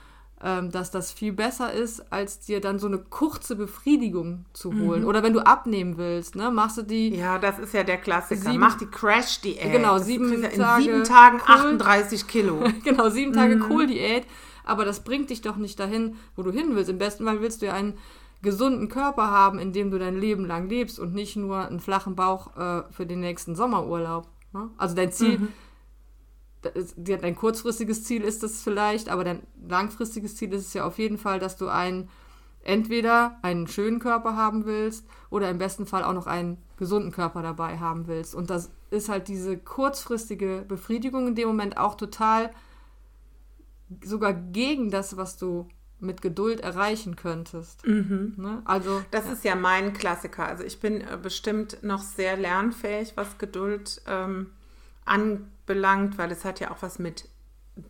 ähm, 0.46 0.70
dass 0.70 0.90
das 0.90 1.10
viel 1.10 1.32
besser 1.32 1.72
ist, 1.72 2.12
als 2.12 2.38
dir 2.40 2.60
dann 2.60 2.78
so 2.78 2.86
eine 2.86 2.98
kurze 2.98 3.56
Befriedigung 3.56 4.44
zu 4.52 4.74
holen. 4.78 5.04
Oder 5.06 5.22
wenn 5.22 5.32
du 5.32 5.40
abnehmen 5.40 5.96
willst, 5.96 6.36
ne, 6.36 6.50
machst 6.50 6.76
du 6.76 6.82
die, 6.82 7.14
Ja, 7.16 7.38
das 7.38 7.58
ist 7.58 7.72
ja 7.72 7.82
der 7.82 7.96
Klassiker. 7.96 8.42
Sieben- 8.50 8.58
Mach 8.60 8.76
die 8.76 8.84
Crash-Diät. 8.86 9.72
Genau, 9.72 9.98
sieben 9.98 10.28
du 10.30 10.34
in 10.46 10.60
Tage 10.60 10.82
sieben 10.82 11.04
Tagen 11.04 11.38
Kohl. 11.38 11.54
38 11.54 12.26
Kilo. 12.26 12.62
genau, 12.84 13.08
sieben 13.08 13.32
Tage 13.32 13.58
Kohldiät, 13.58 14.26
aber 14.64 14.84
das 14.84 15.02
bringt 15.02 15.30
dich 15.30 15.40
doch 15.40 15.56
nicht 15.56 15.80
dahin, 15.80 16.16
wo 16.36 16.42
du 16.42 16.50
hin 16.52 16.76
willst. 16.76 16.90
Im 16.90 16.98
besten 16.98 17.24
Fall 17.24 17.40
willst 17.40 17.62
du 17.62 17.66
ja 17.66 17.72
einen 17.72 17.94
gesunden 18.42 18.88
Körper 18.90 19.30
haben, 19.30 19.58
in 19.58 19.72
dem 19.72 19.90
du 19.90 19.98
dein 19.98 20.18
Leben 20.20 20.44
lang 20.44 20.68
lebst 20.68 20.98
und 20.98 21.14
nicht 21.14 21.36
nur 21.36 21.66
einen 21.66 21.80
flachen 21.80 22.14
Bauch 22.14 22.54
äh, 22.58 22.82
für 22.90 23.06
den 23.06 23.20
nächsten 23.20 23.54
Sommerurlaub. 23.56 24.26
Ne? 24.52 24.68
Also 24.76 24.94
dein 24.94 25.10
Ziel, 25.10 25.38
die- 25.38 25.48
dein 26.96 27.36
kurzfristiges 27.36 28.04
Ziel 28.04 28.22
ist 28.22 28.42
es 28.42 28.62
vielleicht, 28.62 29.08
aber 29.08 29.24
dein 29.24 29.42
langfristiges 29.68 30.36
Ziel 30.36 30.52
ist 30.52 30.66
es 30.66 30.74
ja 30.74 30.84
auf 30.84 30.98
jeden 30.98 31.18
Fall, 31.18 31.38
dass 31.38 31.56
du 31.56 31.68
einen 31.68 32.08
entweder 32.62 33.38
einen 33.42 33.66
schönen 33.66 33.98
Körper 33.98 34.36
haben 34.36 34.64
willst 34.64 35.06
oder 35.30 35.50
im 35.50 35.58
besten 35.58 35.86
Fall 35.86 36.02
auch 36.02 36.14
noch 36.14 36.26
einen 36.26 36.58
gesunden 36.76 37.12
Körper 37.12 37.42
dabei 37.42 37.78
haben 37.78 38.06
willst. 38.06 38.34
Und 38.34 38.50
das 38.50 38.70
ist 38.90 39.08
halt 39.08 39.28
diese 39.28 39.58
kurzfristige 39.58 40.64
Befriedigung 40.66 41.28
in 41.28 41.34
dem 41.34 41.48
Moment 41.48 41.76
auch 41.76 41.94
total 41.94 42.50
sogar 44.02 44.32
gegen 44.32 44.90
das, 44.90 45.16
was 45.16 45.36
du 45.36 45.68
mit 46.00 46.22
Geduld 46.22 46.60
erreichen 46.60 47.16
könntest. 47.16 47.86
Ne? 48.36 48.62
Also 48.64 49.02
Das 49.10 49.30
ist 49.30 49.44
ja 49.44 49.54
mein 49.54 49.92
Klassiker. 49.92 50.46
Also 50.46 50.64
ich 50.64 50.80
bin 50.80 51.00
äh, 51.00 51.18
bestimmt 51.20 51.82
noch 51.82 52.02
sehr 52.02 52.36
lernfähig, 52.36 53.12
was 53.16 53.38
Geduld 53.38 54.02
ähm, 54.06 54.50
anbelangt, 55.66 56.18
weil 56.18 56.30
es 56.30 56.44
hat 56.44 56.60
ja 56.60 56.70
auch 56.70 56.82
was 56.82 56.98
mit 56.98 57.28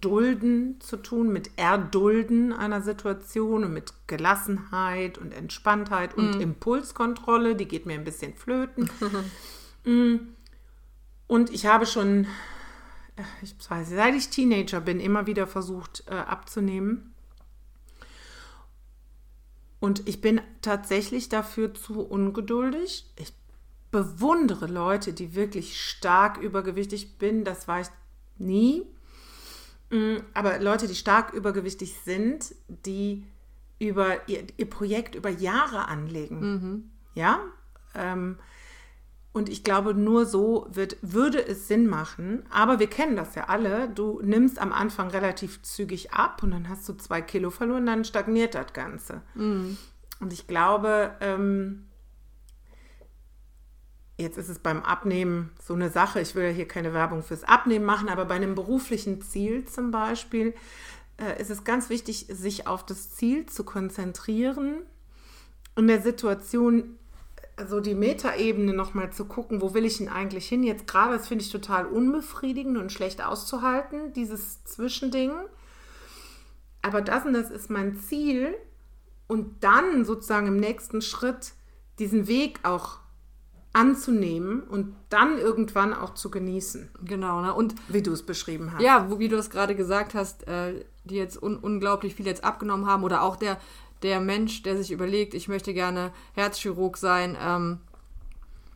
Dulden 0.01 0.81
zu 0.81 0.97
tun, 0.97 1.31
mit 1.33 1.51
Erdulden 1.57 2.53
einer 2.53 2.81
Situation 2.81 3.65
und 3.65 3.75
mit 3.75 3.93
Gelassenheit 4.07 5.19
und 5.19 5.33
Entspanntheit 5.33 6.15
und 6.15 6.41
Impulskontrolle. 6.41 7.55
Die 7.55 7.69
geht 7.69 7.85
mir 7.85 7.95
ein 7.95 8.05
bisschen 8.05 8.35
flöten. 8.35 8.91
Mm. 9.87 10.33
und 11.27 11.51
ich 11.51 11.67
habe 11.67 11.85
schon, 11.85 12.25
äh, 13.17 13.23
ich 13.43 13.55
weiß, 13.69 13.91
seit 13.91 14.15
ich 14.15 14.31
Teenager 14.31 14.81
bin, 14.81 14.99
immer 14.99 15.27
wieder 15.27 15.47
versucht 15.47 16.05
äh, 16.07 16.15
abzunehmen. 16.15 17.13
Und 19.79 20.09
ich 20.09 20.23
bin 20.23 20.41
tatsächlich 20.63 21.29
dafür 21.29 21.75
zu 21.75 22.01
ungeduldig. 22.01 23.13
Ich 23.17 23.35
bewundere 23.95 24.67
Leute, 24.67 25.13
die 25.13 25.37
wirklich 25.37 25.81
stark 25.81 26.39
übergewichtig 26.39 27.17
bin. 27.17 27.45
Das 27.45 27.69
war 27.69 27.81
ich 27.81 27.87
nie. 28.39 28.83
Mm, 29.91 30.17
Aber 30.35 30.59
Leute, 30.59 30.89
die 30.89 30.97
stark 30.97 31.33
übergewichtig 31.33 31.95
sind, 32.05 32.57
die 32.67 33.25
über 33.79 34.29
ihr, 34.29 34.49
ihr 34.57 34.69
Projekt 34.69 35.15
über 35.15 35.31
Jahre 35.31 35.87
anlegen. 35.87 36.91
Ja? 37.15 37.39
Ähm, 37.95 38.37
und 39.33 39.49
ich 39.49 39.63
glaube, 39.63 39.95
nur 39.95 40.27
so 40.27 40.67
wird, 40.73 40.97
würde 41.03 41.47
es 41.47 41.69
Sinn 41.69 41.87
machen. 41.87 42.43
Aber 42.51 42.81
wir 42.81 42.89
kennen 42.89 43.15
das 43.15 43.37
ja 43.37 43.45
alle. 43.45 43.89
Du 43.89 44.21
nimmst 44.25 44.59
am 44.59 44.73
Anfang 44.73 45.09
relativ 45.11 45.63
zügig 45.63 46.13
ab 46.13 46.43
und 46.43 46.51
dann 46.51 46.69
hast 46.69 46.89
du 46.89 46.95
zwei 46.95 47.23
Kilo 47.23 47.51
verloren, 47.51 47.87
dann 47.87 48.05
stagniert 48.05 48.57
das 48.57 48.73
Ganze. 48.73 49.23
Und 50.19 50.33
ich 50.33 50.49
glaube, 50.49 51.15
ähm, 51.21 51.87
jetzt 54.17 54.39
ist 54.39 54.49
es 54.49 54.59
beim 54.59 54.83
Abnehmen 54.83 55.51
so 55.63 55.75
eine 55.75 55.91
Sache, 55.91 56.21
ich 56.21 56.35
will 56.35 56.45
ja 56.45 56.51
hier 56.51 56.69
keine 56.69 56.93
Werbung 56.93 57.23
fürs 57.23 57.45
Abnehmen 57.45 57.85
machen, 57.85 58.09
aber 58.09 58.25
bei 58.25 58.35
einem 58.35 58.55
beruflichen 58.55 59.23
Ziel 59.23 59.65
zum 59.65 59.91
Beispiel 59.91 60.55
äh, 61.21 61.41
ist 61.41 61.51
es 61.51 61.65
ganz 61.65 61.91
wichtig, 61.91 62.27
sich 62.29 62.67
auf 62.67 62.85
das 62.87 63.13
Ziel 63.13 63.47
zu 63.47 63.65
konzentrieren, 63.65 64.83
in 65.77 65.89
der 65.89 66.01
Situation 66.01 66.99
so 67.69 67.81
die 67.81 67.95
Metaebene 67.95 68.73
nochmal 68.73 69.13
zu 69.13 69.27
gucken, 69.27 69.61
wo 69.61 69.75
will 69.75 69.85
ich 69.85 69.99
denn 69.99 70.09
eigentlich 70.09 70.49
hin? 70.49 70.65
Jetzt 70.65 70.87
gerade, 70.87 71.17
das 71.17 71.29
finde 71.29 71.45
ich 71.45 71.53
total 71.53 71.87
unbefriedigend 71.87 72.79
und 72.79 72.91
schlecht 72.91 73.25
auszuhalten, 73.25 74.13
dieses 74.13 74.65
Zwischending. 74.65 75.33
Aber 76.83 77.01
das 77.01 77.25
und 77.25 77.33
das 77.33 77.51
ist 77.51 77.71
mein 77.71 77.97
Ziel. 77.97 78.55
Und 79.27 79.63
dann 79.63 80.05
sozusagen 80.05 80.49
im 80.49 80.59
nächsten 80.59 81.01
Schritt 81.01 81.53
diesen 81.99 82.27
Weg 82.27 82.59
auch 82.65 82.99
anzunehmen 83.75 84.63
und 84.63 84.95
dann 85.11 85.37
irgendwann 85.37 85.93
auch 85.93 86.15
zu 86.15 86.31
genießen. 86.31 86.89
Genau, 87.05 87.43
ne? 87.43 87.53
Und 87.53 87.75
wie 87.89 88.03
du 88.03 88.13
es 88.13 88.23
beschrieben 88.23 88.73
hast. 88.73 88.81
Ja, 88.81 89.11
wo, 89.11 89.19
wie 89.19 89.29
du 89.29 89.37
es 89.37 89.51
gerade 89.51 89.75
gesagt 89.75 90.15
hast, 90.15 90.47
äh, 90.47 90.85
die 91.05 91.17
jetzt 91.17 91.43
un 91.43 91.57
unglaublich 91.57 92.15
viel 92.15 92.27
jetzt 92.27 92.45
abgenommen 92.45 92.87
haben 92.87 93.03
oder 93.03 93.23
auch 93.23 93.37
der, 93.37 93.59
der 94.03 94.21
Mensch, 94.21 94.63
der 94.63 94.77
sich 94.77 94.93
überlegt, 94.93 95.35
ich 95.35 95.49
möchte 95.49 95.75
gerne 95.75 96.13
Herzchirurg 96.35 96.97
sein, 96.97 97.37
ähm, 97.41 97.81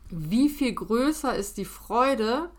wie 0.09 0.49
viel 0.49 0.73
größer 0.73 1.33
ist 1.33 1.57
die 1.57 1.65
Freude, 1.65 2.49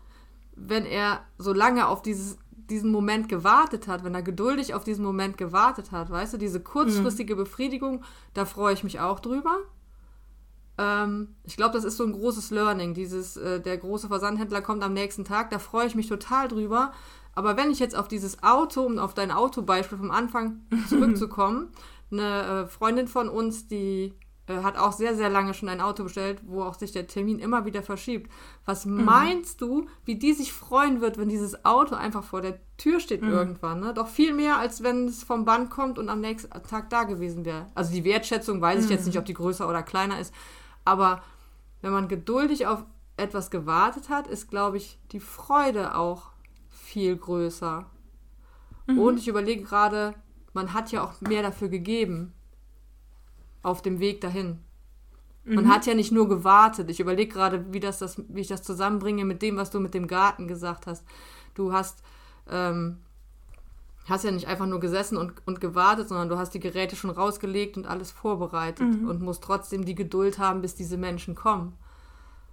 wenn 0.55 0.85
er 0.85 1.23
so 1.37 1.53
lange 1.53 1.87
auf 1.87 2.01
dieses, 2.01 2.39
diesen 2.51 2.91
Moment 2.91 3.29
gewartet 3.29 3.87
hat, 3.87 4.03
wenn 4.03 4.15
er 4.15 4.23
geduldig 4.23 4.73
auf 4.73 4.83
diesen 4.83 5.05
Moment 5.05 5.37
gewartet 5.37 5.91
hat, 5.91 6.09
weißt 6.09 6.33
du, 6.33 6.37
diese 6.37 6.59
kurzfristige 6.59 7.35
Befriedigung, 7.35 8.03
da 8.33 8.45
freue 8.45 8.73
ich 8.73 8.83
mich 8.83 8.99
auch 8.99 9.19
drüber. 9.19 9.57
Ähm, 10.81 11.35
ich 11.43 11.57
glaube, 11.57 11.73
das 11.73 11.83
ist 11.83 11.97
so 11.97 12.03
ein 12.03 12.13
großes 12.13 12.49
Learning. 12.49 12.93
Dieses, 12.93 13.37
äh, 13.37 13.59
der 13.59 13.77
große 13.77 14.07
Versandhändler 14.07 14.61
kommt 14.61 14.83
am 14.83 14.93
nächsten 14.93 15.25
Tag, 15.25 15.51
da 15.51 15.59
freue 15.59 15.85
ich 15.85 15.95
mich 15.95 16.07
total 16.07 16.47
drüber. 16.47 16.91
Aber 17.33 17.55
wenn 17.55 17.71
ich 17.71 17.79
jetzt 17.79 17.95
auf 17.95 18.07
dieses 18.07 18.43
Auto, 18.43 18.81
um 18.81 18.97
auf 18.97 19.13
dein 19.13 19.31
Autobeispiel 19.31 19.97
vom 19.97 20.11
Anfang 20.11 20.61
zurückzukommen, 20.89 21.69
eine 22.11 22.63
äh, 22.63 22.67
Freundin 22.67 23.07
von 23.07 23.29
uns, 23.29 23.67
die 23.67 24.13
äh, 24.47 24.63
hat 24.63 24.77
auch 24.77 24.91
sehr, 24.91 25.15
sehr 25.15 25.29
lange 25.29 25.53
schon 25.53 25.69
ein 25.69 25.81
Auto 25.81 26.03
bestellt, 26.03 26.41
wo 26.45 26.63
auch 26.63 26.73
sich 26.73 26.91
der 26.91 27.07
Termin 27.07 27.39
immer 27.39 27.65
wieder 27.65 27.83
verschiebt. 27.83 28.29
Was 28.65 28.85
mhm. 28.85 29.05
meinst 29.05 29.61
du, 29.61 29.87
wie 30.03 30.15
die 30.15 30.33
sich 30.33 30.51
freuen 30.51 30.99
wird, 30.99 31.17
wenn 31.17 31.29
dieses 31.29 31.63
Auto 31.63 31.95
einfach 31.95 32.23
vor 32.23 32.41
der 32.41 32.59
Tür 32.77 32.99
steht 32.99 33.21
mhm. 33.21 33.31
irgendwann? 33.31 33.79
Ne? 33.79 33.93
Doch 33.93 34.07
viel 34.07 34.33
mehr, 34.33 34.57
als 34.57 34.83
wenn 34.83 35.07
es 35.07 35.23
vom 35.23 35.45
Band 35.45 35.69
kommt 35.69 35.99
und 35.99 36.09
am 36.09 36.21
nächsten 36.21 36.51
Tag 36.63 36.89
da 36.89 37.03
gewesen 37.03 37.45
wäre. 37.45 37.67
Also 37.75 37.93
die 37.93 38.03
Wertschätzung 38.03 38.59
weiß 38.59 38.79
mhm. 38.79 38.85
ich 38.85 38.89
jetzt 38.89 39.05
nicht, 39.05 39.17
ob 39.17 39.25
die 39.25 39.35
größer 39.35 39.69
oder 39.69 39.83
kleiner 39.83 40.19
ist. 40.19 40.33
Aber 40.85 41.21
wenn 41.81 41.91
man 41.91 42.07
geduldig 42.07 42.67
auf 42.67 42.83
etwas 43.17 43.51
gewartet 43.51 44.09
hat, 44.09 44.27
ist, 44.27 44.49
glaube 44.49 44.77
ich, 44.77 44.99
die 45.11 45.19
Freude 45.19 45.95
auch 45.95 46.31
viel 46.69 47.15
größer. 47.15 47.85
Mhm. 48.87 48.99
Und 48.99 49.17
ich 49.17 49.27
überlege 49.27 49.63
gerade, 49.63 50.13
man 50.53 50.73
hat 50.73 50.91
ja 50.91 51.03
auch 51.03 51.21
mehr 51.21 51.43
dafür 51.43 51.69
gegeben 51.69 52.33
auf 53.63 53.81
dem 53.81 53.99
Weg 53.99 54.21
dahin. 54.21 54.59
Man 55.43 55.65
mhm. 55.65 55.69
hat 55.69 55.85
ja 55.85 55.95
nicht 55.95 56.11
nur 56.11 56.29
gewartet. 56.29 56.89
Ich 56.89 56.99
überlege 56.99 57.33
gerade, 57.33 57.73
wie, 57.73 57.79
das, 57.79 57.99
das, 57.99 58.21
wie 58.27 58.41
ich 58.41 58.47
das 58.47 58.61
zusammenbringe 58.61 59.25
mit 59.25 59.41
dem, 59.41 59.57
was 59.57 59.71
du 59.71 59.79
mit 59.79 59.93
dem 59.93 60.07
Garten 60.07 60.47
gesagt 60.47 60.85
hast. 60.85 61.05
Du 61.55 61.73
hast, 61.73 62.03
ähm, 62.49 62.99
hast 64.05 64.23
ja 64.23 64.31
nicht 64.31 64.47
einfach 64.47 64.65
nur 64.65 64.79
gesessen 64.79 65.17
und, 65.17 65.33
und 65.45 65.61
gewartet, 65.61 66.09
sondern 66.09 66.29
du 66.29 66.37
hast 66.37 66.53
die 66.53 66.59
Geräte 66.59 66.95
schon 66.95 67.11
rausgelegt 67.11 67.77
und 67.77 67.85
alles 67.85 68.11
vorbereitet 68.11 69.01
mhm. 69.01 69.07
und 69.07 69.21
musst 69.21 69.43
trotzdem 69.43 69.85
die 69.85 69.95
Geduld 69.95 70.39
haben, 70.39 70.61
bis 70.61 70.75
diese 70.75 70.97
Menschen 70.97 71.35
kommen. 71.35 71.73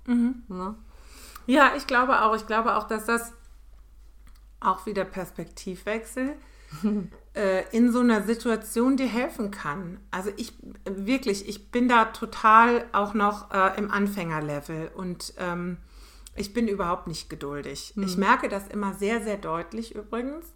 Mhm. 0.07 0.43
Ne? 0.49 0.75
Ja, 1.47 1.73
ich 1.77 1.87
glaube 1.87 2.23
auch. 2.23 2.37
Ich 2.37 2.47
glaube 2.47 2.77
auch, 2.77 2.87
dass 2.87 3.07
das 3.07 3.33
auch 4.61 4.87
wieder 4.87 5.05
Perspektivwechsel 5.05 6.35
äh, 7.35 7.65
in 7.71 7.93
so 7.93 8.01
einer 8.01 8.23
Situation 8.23 8.97
dir 8.97 9.07
helfen 9.09 9.51
kann. 9.51 9.99
Also 10.11 10.31
ich 10.37 10.53
wirklich, 10.85 11.49
ich 11.49 11.71
bin 11.71 11.89
da 11.89 12.07
total 12.07 12.85
auch 12.93 13.15
noch 13.15 13.51
äh, 13.53 13.79
im 13.79 13.91
Anfängerlevel 13.91 14.91
und 14.95 15.33
ähm, 15.39 15.79
ich 16.37 16.53
bin 16.53 16.69
überhaupt 16.69 17.07
nicht 17.07 17.31
geduldig. 17.31 17.93
Mhm. 17.95 18.03
Ich 18.05 18.17
merke 18.17 18.49
das 18.49 18.69
immer 18.69 18.95
sehr, 18.95 19.23
sehr 19.23 19.39
deutlich 19.39 19.95
übrigens, 19.95 20.53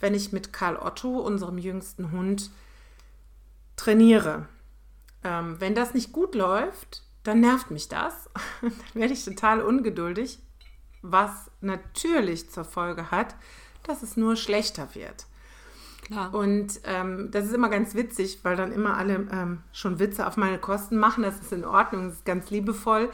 wenn 0.00 0.14
ich 0.14 0.32
mit 0.32 0.52
Karl 0.52 0.76
Otto, 0.76 1.18
unserem 1.18 1.58
jüngsten 1.58 2.12
Hund, 2.12 2.50
trainiere. 3.76 4.48
Ähm, 5.24 5.56
wenn 5.60 5.74
das 5.74 5.94
nicht 5.94 6.12
gut 6.12 6.34
läuft, 6.34 7.02
dann 7.22 7.40
nervt 7.40 7.70
mich 7.70 7.88
das. 7.88 8.30
dann 8.60 8.72
werde 8.94 9.12
ich 9.12 9.24
total 9.24 9.60
ungeduldig, 9.60 10.38
was 11.02 11.50
natürlich 11.60 12.50
zur 12.50 12.64
Folge 12.64 13.10
hat, 13.10 13.34
dass 13.82 14.02
es 14.02 14.16
nur 14.16 14.36
schlechter 14.36 14.94
wird. 14.94 15.26
Klar. 16.02 16.32
Und 16.32 16.80
ähm, 16.84 17.30
das 17.32 17.46
ist 17.46 17.52
immer 17.52 17.68
ganz 17.68 17.94
witzig, 17.94 18.40
weil 18.44 18.54
dann 18.54 18.70
immer 18.70 18.96
alle 18.96 19.26
ähm, 19.32 19.62
schon 19.72 19.98
Witze 19.98 20.26
auf 20.26 20.36
meine 20.36 20.58
Kosten 20.58 20.98
machen. 20.98 21.24
Das 21.24 21.40
ist 21.40 21.52
in 21.52 21.64
Ordnung, 21.64 22.06
das 22.06 22.18
ist 22.18 22.24
ganz 22.24 22.50
liebevoll. 22.50 23.10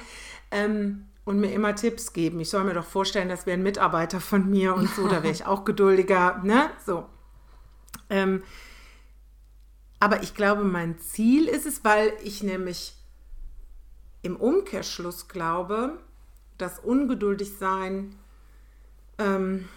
Ähm, 0.51 1.07
und 1.25 1.39
mir 1.41 1.53
immer 1.53 1.75
Tipps 1.75 2.13
geben. 2.13 2.41
Ich 2.41 2.51
soll 2.51 2.65
mir 2.65 2.75
doch 2.75 2.85
vorstellen, 2.85 3.29
das 3.29 3.47
wäre 3.47 3.57
ein 3.57 3.63
Mitarbeiter 3.63 4.21
von 4.21 4.51
mir 4.51 4.75
und 4.75 4.89
so, 4.91 5.07
da 5.09 5.23
wäre 5.23 5.33
ich 5.33 5.47
auch 5.47 5.65
geduldiger, 5.65 6.41
ne? 6.43 6.71
So. 6.85 7.07
Ähm, 8.11 8.43
aber 10.01 10.23
ich 10.23 10.35
glaube, 10.35 10.65
mein 10.65 10.99
Ziel 10.99 11.47
ist 11.47 11.65
es, 11.65 11.85
weil 11.85 12.13
ich 12.25 12.43
nämlich 12.43 12.97
im 14.23 14.37
Umkehrschluss 14.37 15.29
glaube, 15.29 15.99
dass 16.59 16.81
ungeduldig 16.81 17.57
sein 17.59 18.17
ähm, 19.19 19.69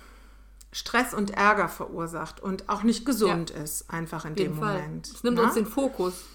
Stress 0.72 1.14
und 1.14 1.32
Ärger 1.32 1.70
verursacht 1.70 2.42
und 2.42 2.70
auch 2.70 2.84
nicht 2.84 3.06
gesund 3.06 3.52
ja. 3.52 3.64
ist, 3.64 3.90
einfach 3.90 4.26
in 4.26 4.36
dem 4.36 4.56
Fall. 4.56 4.82
Moment. 4.82 5.08
Es 5.08 5.24
nimmt 5.24 5.38
Na? 5.38 5.46
uns 5.46 5.54
den 5.54 5.66
Fokus. 5.66 6.26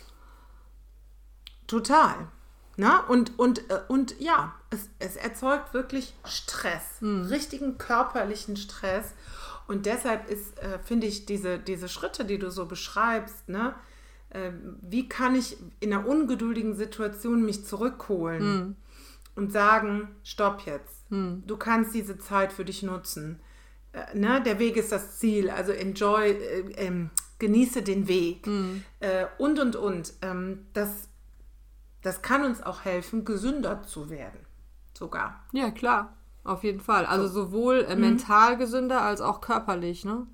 Total. 1.67 2.29
Na? 2.77 3.01
Und, 3.07 3.39
und, 3.39 3.71
äh, 3.71 3.81
und 3.89 4.19
ja, 4.21 4.55
es, 4.71 4.89
es 4.99 5.17
erzeugt 5.17 5.75
wirklich 5.75 6.15
Stress, 6.25 7.01
hm. 7.01 7.23
richtigen 7.27 7.79
körperlichen 7.79 8.57
Stress. 8.57 9.15
Und 9.67 9.87
deshalb 9.87 10.29
ist, 10.29 10.59
äh, 10.59 10.79
finde 10.79 11.07
ich, 11.07 11.27
diese, 11.27 11.59
diese 11.59 11.89
Schritte, 11.89 12.25
die 12.25 12.39
du 12.39 12.51
so 12.51 12.67
beschreibst, 12.67 13.49
ne? 13.49 13.75
Äh, 14.31 14.53
wie 14.83 15.09
kann 15.09 15.35
ich 15.35 15.57
in 15.81 15.93
einer 15.93 16.07
ungeduldigen 16.07 16.77
Situation 16.77 17.45
mich 17.45 17.67
zurückholen 17.67 18.41
hm. 18.41 18.77
und 19.35 19.53
sagen, 19.53 20.15
stopp 20.23 20.63
jetzt, 20.67 21.05
hm. 21.11 21.43
du 21.47 21.57
kannst 21.57 21.95
diese 21.95 22.19
Zeit 22.19 22.53
für 22.53 22.65
dich 22.65 22.83
nutzen 22.83 23.41
äh, 23.93 24.17
ne, 24.17 24.43
der 24.43 24.59
Weg 24.59 24.77
ist 24.77 24.93
das 24.93 25.19
Ziel, 25.19 25.51
also 25.51 25.73
enjoy, 25.73 26.31
äh, 26.31 26.61
ähm, 26.77 27.11
genieße 27.39 27.83
den 27.83 28.07
Weg 28.07 28.47
mhm. 28.47 28.85
äh, 29.01 29.27
und 29.39 29.59
und 29.59 29.77
und. 29.77 30.13
Ähm, 30.23 30.67
das, 30.73 31.09
das 32.03 32.23
kann 32.23 32.45
uns 32.45 32.63
auch 32.63 32.85
helfen, 32.85 33.25
gesünder 33.25 33.83
zu 33.83 34.11
werden, 34.11 34.41
sogar. 34.97 35.45
Ja, 35.53 35.71
klar, 35.71 36.17
auf 36.45 36.65
jeden 36.65 36.81
Fall. 36.81 37.07
Also 37.07 37.27
so. 37.29 37.45
sowohl 37.45 37.87
äh, 37.89 37.95
mhm. 37.95 38.01
mental 38.01 38.57
gesünder 38.57 39.03
als 39.03 39.21
auch 39.21 39.41
körperlich, 39.41 40.05
ne? 40.05 40.27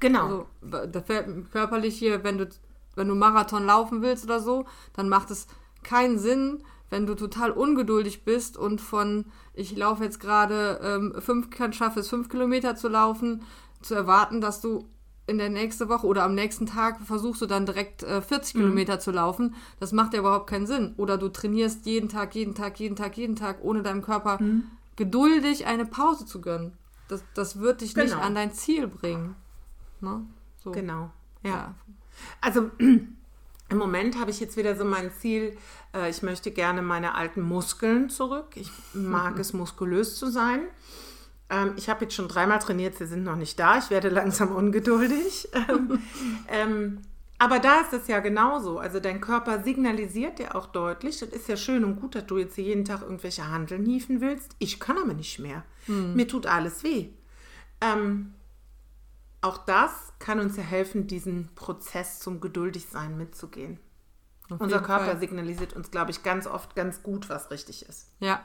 Genau. 0.00 0.46
Also, 0.62 0.86
da 0.86 1.00
fällt 1.00 1.50
körperlich 1.52 1.98
hier, 1.98 2.24
wenn 2.24 2.38
du, 2.38 2.48
wenn 2.94 3.08
du 3.08 3.14
Marathon 3.14 3.64
laufen 3.64 4.02
willst 4.02 4.24
oder 4.24 4.40
so, 4.40 4.66
dann 4.92 5.08
macht 5.08 5.30
es 5.30 5.46
keinen 5.82 6.18
Sinn, 6.18 6.62
wenn 6.90 7.06
du 7.06 7.14
total 7.14 7.50
ungeduldig 7.50 8.24
bist 8.24 8.56
und 8.56 8.80
von, 8.80 9.26
ich 9.52 9.76
laufe 9.76 10.04
jetzt 10.04 10.20
gerade 10.20 10.80
ähm, 10.82 11.14
fünf, 11.20 11.50
kann 11.50 11.72
schaffe 11.72 12.00
es 12.00 12.08
fünf 12.08 12.28
Kilometer 12.28 12.76
zu 12.76 12.88
laufen, 12.88 13.42
zu 13.82 13.94
erwarten, 13.94 14.40
dass 14.40 14.60
du 14.60 14.88
in 15.26 15.38
der 15.38 15.48
nächsten 15.48 15.88
Woche 15.88 16.06
oder 16.06 16.24
am 16.24 16.34
nächsten 16.34 16.66
Tag 16.66 17.00
versuchst 17.00 17.40
du 17.40 17.46
dann 17.46 17.66
direkt 17.66 18.02
äh, 18.02 18.20
40 18.20 18.54
mhm. 18.54 18.58
Kilometer 18.58 19.00
zu 19.00 19.10
laufen. 19.10 19.54
Das 19.80 19.92
macht 19.92 20.12
ja 20.12 20.20
überhaupt 20.20 20.48
keinen 20.48 20.66
Sinn. 20.66 20.94
Oder 20.96 21.16
du 21.16 21.28
trainierst 21.28 21.86
jeden 21.86 22.08
Tag, 22.08 22.34
jeden 22.34 22.54
Tag, 22.54 22.78
jeden 22.78 22.96
Tag, 22.96 23.16
jeden 23.16 23.36
Tag, 23.36 23.58
ohne 23.62 23.82
deinem 23.82 24.02
Körper 24.02 24.40
mhm. 24.40 24.64
geduldig 24.96 25.66
eine 25.66 25.86
Pause 25.86 26.26
zu 26.26 26.40
gönnen. 26.40 26.72
Das, 27.08 27.22
das 27.34 27.58
wird 27.60 27.80
dich 27.80 27.94
genau. 27.94 28.06
nicht 28.06 28.16
an 28.16 28.34
dein 28.34 28.52
Ziel 28.52 28.86
bringen. 28.86 29.34
Ne? 30.00 30.24
So. 30.62 30.72
Genau, 30.72 31.10
ja. 31.42 31.50
ja. 31.50 31.74
Also 32.40 32.70
im 32.78 33.78
Moment 33.78 34.18
habe 34.18 34.30
ich 34.30 34.40
jetzt 34.40 34.56
wieder 34.56 34.76
so 34.76 34.84
mein 34.84 35.10
Ziel, 35.12 35.56
äh, 35.94 36.10
ich 36.10 36.22
möchte 36.22 36.50
gerne 36.50 36.82
meine 36.82 37.14
alten 37.14 37.40
Muskeln 37.40 38.10
zurück. 38.10 38.48
Ich 38.56 38.70
mag 38.92 39.38
es, 39.38 39.52
muskulös 39.52 40.16
zu 40.16 40.30
sein. 40.30 40.60
Ähm, 41.50 41.74
ich 41.76 41.88
habe 41.88 42.04
jetzt 42.04 42.14
schon 42.14 42.28
dreimal 42.28 42.58
trainiert, 42.58 42.96
sie 42.96 43.06
sind 43.06 43.24
noch 43.24 43.36
nicht 43.36 43.58
da. 43.58 43.78
Ich 43.78 43.90
werde 43.90 44.08
langsam 44.08 44.54
ungeduldig. 44.54 45.48
Ähm, 45.68 45.98
ähm, 46.48 47.02
aber 47.38 47.58
da 47.58 47.80
ist 47.80 47.92
es 47.92 48.06
ja 48.06 48.20
genauso. 48.20 48.78
Also 48.78 49.00
dein 49.00 49.20
Körper 49.20 49.62
signalisiert 49.62 50.38
dir 50.38 50.54
auch 50.54 50.66
deutlich, 50.66 51.18
das 51.18 51.30
ist 51.30 51.48
ja 51.48 51.56
schön 51.56 51.84
und 51.84 52.00
gut, 52.00 52.14
dass 52.14 52.26
du 52.26 52.38
jetzt 52.38 52.56
jeden 52.56 52.84
Tag 52.84 53.02
irgendwelche 53.02 53.48
Handeln 53.50 53.84
hieven 53.84 54.20
willst. 54.20 54.54
Ich 54.58 54.78
kann 54.80 54.98
aber 54.98 55.14
nicht 55.14 55.38
mehr. 55.38 55.64
Hm. 55.86 56.14
Mir 56.14 56.28
tut 56.28 56.46
alles 56.46 56.84
weh. 56.84 57.08
Ähm, 57.80 58.34
auch 59.40 59.58
das 59.58 60.12
kann 60.18 60.40
uns 60.40 60.56
ja 60.56 60.62
helfen, 60.62 61.06
diesen 61.06 61.54
Prozess 61.54 62.20
zum 62.20 62.40
Geduldigsein 62.40 63.18
mitzugehen. 63.18 63.78
Auf 64.48 64.60
Unser 64.60 64.80
Körper 64.80 65.06
Fall. 65.06 65.18
signalisiert 65.18 65.74
uns, 65.74 65.90
glaube 65.90 66.10
ich, 66.10 66.22
ganz 66.22 66.46
oft 66.46 66.74
ganz 66.76 67.02
gut, 67.02 67.28
was 67.28 67.50
richtig 67.50 67.86
ist. 67.88 68.10
Ja. 68.20 68.44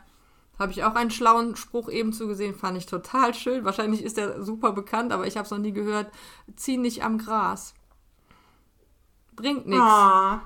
Habe 0.60 0.72
ich 0.74 0.84
auch 0.84 0.93
einen 0.95 1.10
schlauen 1.10 1.56
Spruch 1.56 1.89
eben 1.89 2.12
zugesehen, 2.13 2.54
fand 2.54 2.78
ich 2.78 2.86
total 2.86 3.34
schön. 3.34 3.63
Wahrscheinlich 3.63 4.04
ist 4.04 4.17
der 4.17 4.43
super 4.43 4.74
bekannt, 4.74 5.13
aber 5.13 5.26
ich 5.26 5.38
habe 5.38 5.45
es 5.45 5.52
noch 5.52 5.58
nie 5.58 5.72
gehört. 5.72 6.12
Zieh 6.58 6.78
nicht 6.78 7.04
am 7.04 7.17
Gras. 7.17 7.74
Bringt 9.36 9.67
nichts. 9.67 9.82
Ah. 9.82 10.41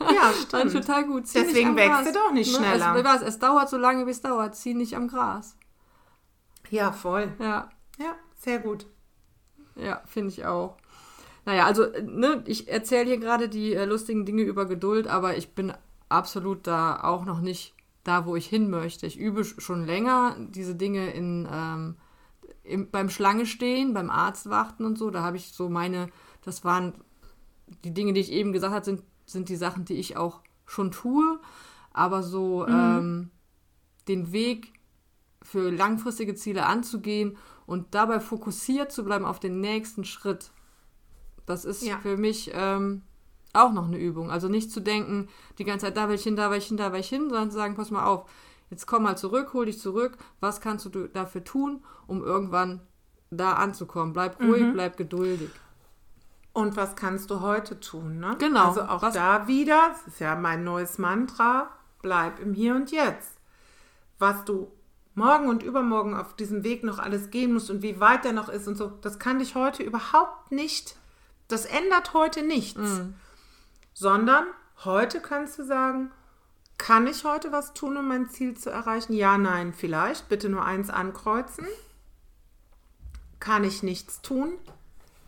Ja, 0.00 0.32
stimmt. 0.42 0.72
total 0.72 1.04
gut. 1.06 1.28
Zieh 1.28 1.38
Deswegen 1.44 1.70
am 1.70 1.76
wächst 1.76 2.06
du 2.06 2.12
doch 2.12 2.32
nicht 2.32 2.50
Ne? 2.52 2.58
schneller. 2.58 2.94
Es, 2.94 3.00
wie 3.00 3.04
war's? 3.04 3.22
es 3.22 3.38
dauert 3.38 3.68
so 3.68 3.76
lange, 3.78 4.06
wie 4.06 4.10
es 4.10 4.20
dauert. 4.20 4.56
Zieh 4.56 4.74
nicht 4.74 4.96
am 4.96 5.06
Gras. 5.08 5.56
Ja, 6.70 6.90
voll. 6.90 7.32
Ja, 7.38 7.68
Ja, 7.98 8.16
sehr 8.36 8.58
gut. 8.58 8.86
ja, 9.76 10.02
finde 10.06 10.30
ich 10.30 10.44
auch. 10.46 10.76
Naja, 11.46 11.66
also, 11.66 11.86
ne, 12.02 12.42
ich 12.46 12.68
erzähle 12.68 13.04
hier 13.04 13.18
gerade 13.18 13.48
die 13.48 13.74
äh, 13.74 13.84
lustigen 13.84 14.24
Dinge 14.24 14.42
über 14.42 14.64
Geduld, 14.64 15.06
aber 15.06 15.36
ich 15.36 15.54
bin 15.54 15.72
absolut 16.08 16.66
da 16.66 17.02
auch 17.04 17.24
noch 17.26 17.40
nicht 17.40 17.73
da, 18.04 18.26
wo 18.26 18.36
ich 18.36 18.46
hin 18.46 18.70
möchte. 18.70 19.06
Ich 19.06 19.18
übe 19.18 19.40
sch- 19.42 19.60
schon 19.60 19.84
länger 19.84 20.36
diese 20.50 20.74
Dinge 20.74 21.10
in, 21.10 21.48
ähm, 21.50 21.96
im, 22.62 22.90
beim 22.90 23.08
Schlange 23.10 23.46
stehen, 23.46 23.94
beim 23.94 24.10
Arzt 24.10 24.48
warten 24.50 24.84
und 24.84 24.96
so. 24.98 25.10
Da 25.10 25.22
habe 25.22 25.36
ich 25.36 25.52
so 25.52 25.68
meine, 25.68 26.08
das 26.42 26.64
waren 26.64 26.94
die 27.84 27.92
Dinge, 27.94 28.12
die 28.12 28.20
ich 28.20 28.30
eben 28.32 28.52
gesagt 28.52 28.74
habe, 28.74 28.84
sind, 28.84 29.02
sind 29.26 29.48
die 29.48 29.56
Sachen, 29.56 29.84
die 29.84 29.94
ich 29.94 30.16
auch 30.16 30.40
schon 30.66 30.90
tue. 30.90 31.40
Aber 31.92 32.22
so 32.22 32.66
ähm, 32.66 33.30
den 34.08 34.32
Weg 34.32 34.72
für 35.42 35.70
langfristige 35.70 36.34
Ziele 36.34 36.66
anzugehen 36.66 37.36
und 37.66 37.94
dabei 37.94 38.20
fokussiert 38.20 38.92
zu 38.92 39.04
bleiben 39.04 39.24
auf 39.24 39.40
den 39.40 39.60
nächsten 39.60 40.04
Schritt, 40.04 40.50
das 41.46 41.64
ist 41.64 41.82
Ja. 41.82 41.98
für 41.98 42.16
mich 42.16 42.50
ähm, 42.54 43.02
auch 43.54 43.72
noch 43.72 43.86
eine 43.86 43.98
Übung. 43.98 44.30
Also 44.30 44.48
nicht 44.48 44.70
zu 44.70 44.80
denken, 44.80 45.28
die 45.58 45.64
ganze 45.64 45.86
Zeit, 45.86 45.96
da 45.96 46.08
will 46.08 46.16
ich 46.16 46.22
hin, 46.22 46.36
da 46.36 46.50
will 46.50 46.58
ich 46.58 46.66
hin, 46.66 46.76
da 46.76 46.92
will 46.92 47.00
ich 47.00 47.08
hin, 47.08 47.28
sondern 47.30 47.50
zu 47.50 47.56
sagen, 47.56 47.74
pass 47.76 47.90
mal 47.90 48.04
auf, 48.04 48.28
jetzt 48.70 48.86
komm 48.86 49.04
mal 49.04 49.16
zurück, 49.16 49.52
hol 49.52 49.66
dich 49.66 49.78
zurück, 49.78 50.16
was 50.40 50.60
kannst 50.60 50.84
du 50.86 51.06
dafür 51.08 51.44
tun, 51.44 51.82
um 52.06 52.22
irgendwann 52.22 52.80
da 53.30 53.54
anzukommen. 53.54 54.12
Bleib 54.12 54.40
ruhig, 54.40 54.62
Mhm. 54.62 54.72
bleib 54.74 54.96
geduldig. 54.96 55.50
Und 56.52 56.76
was 56.76 56.94
kannst 56.94 57.30
du 57.30 57.40
heute 57.40 57.80
tun? 57.80 58.20
Ne? 58.20 58.36
Genau. 58.38 58.68
Also 58.68 58.82
auch 58.82 59.02
Was- 59.02 59.14
da 59.14 59.46
wieder, 59.48 59.88
das 59.90 60.06
ist 60.14 60.20
ja 60.20 60.36
mein 60.36 60.62
neues 60.62 60.98
Mantra, 60.98 61.68
bleib 62.00 62.38
im 62.38 62.54
Hier 62.54 62.76
und 62.76 62.92
Jetzt. 62.92 63.32
Was 64.20 64.44
du 64.44 64.70
morgen 65.16 65.48
und 65.48 65.62
übermorgen 65.64 66.14
auf 66.16 66.34
diesem 66.36 66.62
Weg 66.64 66.84
noch 66.84 66.98
alles 67.00 67.30
gehen 67.30 67.52
musst 67.52 67.70
und 67.70 67.82
wie 67.82 67.98
weit 68.00 68.24
der 68.24 68.32
noch 68.32 68.48
ist 68.48 68.68
und 68.68 68.76
so, 68.76 68.92
das 69.00 69.18
kann 69.18 69.38
dich 69.40 69.54
heute 69.56 69.82
überhaupt 69.82 70.52
nicht, 70.52 70.96
das 71.48 71.64
ändert 71.66 72.14
heute 72.14 72.42
nichts. 72.44 72.78
Mhm. 72.80 73.14
Sondern 73.94 74.44
heute 74.84 75.20
kannst 75.20 75.58
du 75.58 75.64
sagen, 75.64 76.10
kann 76.76 77.06
ich 77.06 77.24
heute 77.24 77.52
was 77.52 77.72
tun, 77.72 77.96
um 77.96 78.08
mein 78.08 78.28
Ziel 78.28 78.56
zu 78.56 78.70
erreichen? 78.70 79.14
Ja, 79.14 79.38
nein, 79.38 79.72
vielleicht. 79.72 80.28
Bitte 80.28 80.48
nur 80.48 80.64
eins 80.64 80.90
ankreuzen. 80.90 81.66
Kann 83.40 83.64
ich 83.64 83.82
nichts 83.82 84.20
tun? 84.20 84.52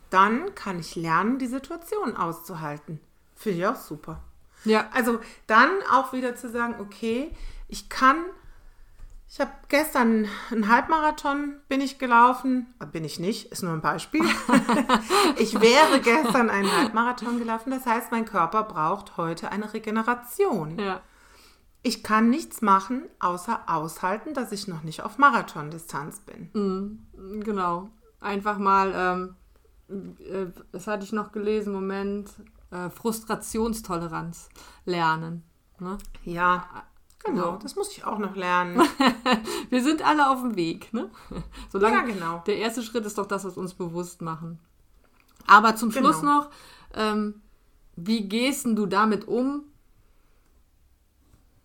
Dann 0.09 0.53
kann 0.55 0.79
ich 0.79 0.95
lernen, 0.95 1.39
die 1.39 1.47
Situation 1.47 2.15
auszuhalten. 2.15 2.99
Finde 3.35 3.59
ich 3.59 3.67
auch 3.67 3.75
super. 3.75 4.21
Ja, 4.65 4.89
Also 4.93 5.19
dann 5.45 5.69
auch 5.91 6.13
wieder 6.13 6.35
zu 6.35 6.49
sagen, 6.49 6.75
okay, 6.79 7.31
ich 7.67 7.89
kann, 7.89 8.17
ich 9.29 9.39
habe 9.39 9.51
gestern 9.67 10.27
einen 10.51 10.67
Halbmarathon 10.69 11.55
bin 11.67 11.81
ich 11.81 11.99
gelaufen, 11.99 12.73
äh, 12.79 12.85
bin 12.85 13.03
ich 13.03 13.19
nicht, 13.19 13.51
ist 13.51 13.63
nur 13.63 13.73
ein 13.73 13.81
Beispiel. 13.81 14.23
ich 15.37 15.59
wäre 15.59 15.99
gestern 16.01 16.49
einen 16.49 16.71
Halbmarathon 16.71 17.37
gelaufen, 17.39 17.71
das 17.71 17.85
heißt, 17.85 18.11
mein 18.11 18.25
Körper 18.25 18.63
braucht 18.63 19.17
heute 19.17 19.51
eine 19.51 19.73
Regeneration. 19.73 20.79
ja, 20.79 21.01
Ich 21.83 22.03
kann 22.03 22.29
nichts 22.29 22.61
machen, 22.61 23.03
außer 23.19 23.61
aushalten, 23.67 24.33
dass 24.33 24.51
ich 24.51 24.67
noch 24.67 24.83
nicht 24.83 25.03
auf 25.03 25.17
Marathondistanz 25.17 26.21
bin. 26.21 26.99
genau. 27.43 27.89
Einfach 28.19 28.57
mal, 28.57 29.35
ähm, 29.89 30.15
äh, 30.19 30.47
das 30.71 30.87
hatte 30.87 31.03
ich 31.03 31.11
noch 31.11 31.31
gelesen, 31.31 31.71
Moment, 31.73 32.31
äh, 32.71 32.89
Frustrationstoleranz 32.89 34.49
lernen. 34.85 35.43
Ne? 35.79 35.97
Ja, 36.23 36.67
genau, 37.23 37.51
Ja. 37.53 37.59
das 37.61 37.75
muss 37.75 37.91
ich 37.91 38.03
auch 38.05 38.17
noch 38.19 38.35
lernen. 38.35 38.81
Wir 39.69 39.83
sind 39.83 40.05
alle 40.05 40.29
auf 40.29 40.41
dem 40.41 40.55
Weg, 40.55 40.93
ne? 40.93 41.09
Solange 41.69 41.95
Ja, 41.97 42.01
genau. 42.03 42.43
Der 42.47 42.57
erste 42.57 42.81
Schritt 42.83 43.05
ist 43.05 43.17
doch 43.17 43.25
das, 43.27 43.43
was 43.45 43.57
uns 43.57 43.73
bewusst 43.73 44.21
machen. 44.21 44.59
Aber 45.45 45.75
zum 45.75 45.91
Schluss 45.91 46.19
Genau. 46.21 46.39
noch, 46.41 46.49
ähm, 46.93 47.41
wie 47.95 48.27
gehst 48.27 48.65
du 48.65 48.85
damit 48.85 49.27
um, 49.27 49.63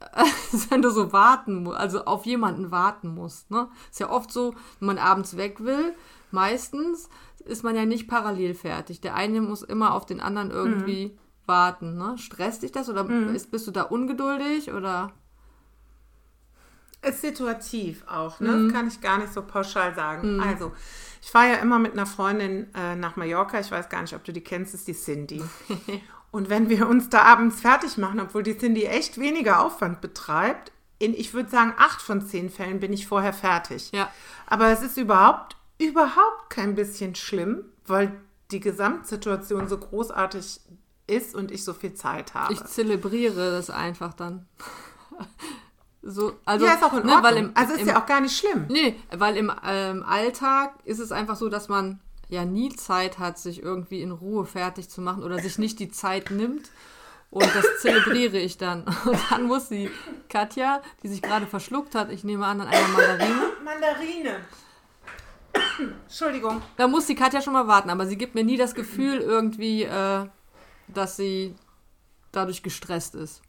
wenn 0.71 0.83
du 0.83 0.91
so 0.91 1.13
warten 1.13 1.63
musst, 1.63 1.79
also 1.79 2.05
auf 2.05 2.27
jemanden 2.27 2.71
warten 2.71 3.09
musst, 3.15 3.51
ne? 3.51 3.69
Ist 3.91 4.01
ja 4.01 4.11
oft 4.11 4.33
so, 4.33 4.55
wenn 4.81 4.87
man 4.87 4.99
abends 4.99 5.37
weg 5.37 5.61
will, 5.65 5.95
meistens 6.33 7.09
ist 7.45 7.63
man 7.65 7.77
ja 7.77 7.85
nicht 7.85 8.09
parallel 8.09 8.55
fertig. 8.55 9.01
Der 9.01 9.15
eine 9.15 9.41
muss 9.41 9.63
immer 9.63 9.95
auf 9.95 10.05
den 10.07 10.21
anderen 10.21 10.51
irgendwie 10.51 11.07
Mhm. 11.09 11.19
warten, 11.47 11.97
ne? 11.99 12.19
Stresst 12.19 12.63
dich 12.63 12.73
das 12.73 12.89
oder 12.89 13.09
ist, 13.09 13.51
bist 13.51 13.67
du 13.67 13.71
da 13.71 13.83
ungeduldig 13.83 14.73
oder? 14.73 15.13
Ist 17.03 17.21
situativ 17.21 18.05
auch, 18.07 18.39
ne? 18.41 18.53
Mhm. 18.53 18.69
Das 18.69 18.77
kann 18.77 18.89
ich 18.89 19.01
gar 19.01 19.19
nicht 19.19 19.33
so 19.33 19.43
pauschal 19.43 19.95
sagen. 19.95 20.41
Also, 20.41 20.73
ich 21.21 21.31
fahre 21.31 21.51
ja 21.51 21.55
immer 21.57 21.79
mit 21.79 21.93
einer 21.93 22.07
Freundin 22.07 22.73
äh, 22.75 22.97
nach 22.97 23.17
Mallorca. 23.17 23.59
Ich 23.61 23.71
weiß 23.71 23.89
gar 23.89 24.03
nicht, 24.03 24.15
ob 24.15 24.25
du 24.25 24.33
die 24.33 24.41
kennst, 24.41 24.75
ist 24.75 24.89
die 24.89 24.95
Cindy. 24.95 25.43
Und 26.33 26.49
wenn 26.49 26.69
wir 26.69 26.89
uns 26.89 27.11
da 27.11 27.23
abends 27.23 27.61
fertig 27.61 27.99
machen, 27.99 28.21
obwohl 28.21 28.43
die 28.43 28.57
Cindy 28.57 28.85
echt 28.85 29.19
weniger 29.19 29.61
Aufwand 29.61 30.01
betreibt, 30.01 30.73
in, 30.99 31.15
ich 31.15 31.35
würde 31.35 31.51
sagen, 31.51 31.75
acht 31.77 32.01
von 32.01 32.25
zehn 32.25 32.49
Fällen 32.49 32.81
bin 32.81 32.93
ich 32.93 33.07
vorher 33.07 33.33
fertig. 33.33 33.91
Ja. 33.93 34.11
Aber 34.47 34.69
es 34.69 34.83
ist 34.83 34.97
überhaupt, 34.97 35.57
überhaupt 35.79 36.51
kein 36.51 36.75
bisschen 36.75 37.15
schlimm, 37.15 37.65
weil 37.87 38.13
die 38.53 38.61
Gesamtsituation 38.61 39.69
so 39.69 39.79
großartig 39.79 40.61
ist 41.07 41.35
und 41.35 41.51
ich 41.51 41.65
so 41.65 41.75
viel 41.75 41.95
Zeit 41.95 42.35
habe. 42.35 42.53
Ich 42.53 42.65
zelebriere 42.65 43.51
das 43.51 43.71
einfach 43.71 44.15
dann. 44.15 44.47
So, 46.03 46.35
also, 46.45 46.67
ja, 46.67 46.75
ist 46.75 46.83
auch 46.83 46.93
in 46.95 47.07
ne, 47.07 47.13
Ordnung. 47.13 47.23
weil 47.23 47.37
im, 47.37 47.53
also 47.55 47.75
ist 47.75 47.83
im, 47.83 47.89
ja 47.89 48.03
auch 48.03 48.07
gar 48.07 48.21
nicht 48.21 48.37
schlimm. 48.37 48.67
Nee, 48.69 48.97
weil 49.17 49.37
im 49.37 49.53
ähm, 49.65 50.03
Alltag 50.03 50.75
ist 50.85 50.99
es 50.99 51.13
einfach 51.13 51.37
so, 51.37 51.49
dass 51.49 51.69
man 51.69 52.01
ja 52.29 52.45
nie 52.45 52.75
Zeit 52.75 53.19
hat, 53.19 53.39
sich 53.39 53.63
irgendwie 53.63 54.03
in 54.03 54.11
Ruhe 54.11 54.45
fertig 54.45 54.89
zu 54.89 55.01
machen 55.01 55.23
oder 55.23 55.39
sich 55.39 55.59
nicht 55.59 55.79
die 55.79 55.91
Zeit 55.91 56.31
nimmt. 56.31 56.71
Und 57.31 57.49
das 57.55 57.81
zelebriere 57.81 58.39
ich 58.39 58.59
dann. 58.59 58.83
Und 59.05 59.19
dann 59.31 59.45
muss 59.45 59.69
die 59.69 59.91
Katja, 60.29 60.83
die 61.03 61.09
sich 61.09 61.23
gerade 61.23 61.47
verschluckt 61.47 61.95
hat, 61.95 62.11
ich 62.11 62.25
nehme 62.25 62.45
an, 62.47 62.61
an 62.61 62.69
einer 62.69 62.89
Mandarine, 62.89 63.43
Mandarine. 63.65 64.37
Entschuldigung. 66.05 66.63
da 66.77 66.89
muss 66.89 67.07
die 67.07 67.15
Katja 67.15 67.41
schon 67.41 67.53
mal 67.53 67.69
warten. 67.69 67.91
Aber 67.91 68.07
sie 68.07 68.19
gibt 68.19 68.35
mir 68.35 68.45
nie 68.45 68.57
das 68.57 68.75
Gefühl 68.75 69.19
irgendwie, 69.19 69.85
äh, 69.85 70.27
dass 70.89 71.17
sie 71.17 71.55
dadurch 72.33 72.63
gestresst 72.63 73.15
ist. 73.15 73.43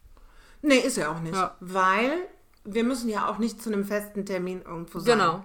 Nee, 0.62 0.78
ist 0.78 0.96
ja 0.96 1.10
auch 1.10 1.20
nicht. 1.20 1.34
Ja. 1.34 1.56
Weil 1.60 2.28
wir 2.64 2.84
müssen 2.84 3.08
ja 3.08 3.28
auch 3.28 3.38
nicht 3.38 3.62
zu 3.62 3.72
einem 3.72 3.84
festen 3.84 4.26
Termin 4.26 4.62
irgendwo 4.62 4.98
sein. 4.98 5.18
Genau. 5.18 5.44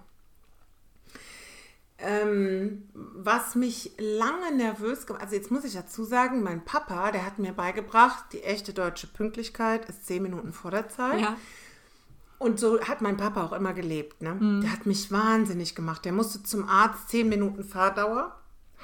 Ähm, 2.01 2.88
was 2.93 3.55
mich 3.55 3.91
lange 3.97 4.55
nervös 4.55 5.05
gemacht 5.05 5.21
also 5.21 5.36
jetzt 5.36 5.51
muss 5.51 5.65
ich 5.65 5.73
dazu 5.73 6.05
sagen, 6.05 6.41
mein 6.43 6.63
Papa, 6.63 7.12
der 7.12 7.25
hat 7.25 7.39
mir 7.39 7.51
beigebracht, 7.51 8.23
die 8.32 8.41
echte 8.41 8.73
deutsche 8.73 9.08
Pünktlichkeit 9.08 9.89
ist 9.89 10.05
zehn 10.05 10.23
Minuten 10.23 10.53
vor 10.53 10.71
der 10.71 10.88
Zeit. 10.88 11.19
Ja. 11.19 11.36
Und 12.38 12.58
so 12.58 12.79
hat 12.79 13.01
mein 13.01 13.17
Papa 13.17 13.43
auch 13.43 13.51
immer 13.51 13.73
gelebt. 13.73 14.21
Ne? 14.21 14.62
Der 14.63 14.71
hat 14.71 14.86
mich 14.86 15.12
wahnsinnig 15.12 15.75
gemacht. 15.75 16.05
Der 16.05 16.13
musste 16.13 16.41
zum 16.41 16.69
Arzt 16.69 17.10
zehn 17.10 17.27
Minuten 17.27 17.65
Fahrdauer. 17.65 18.34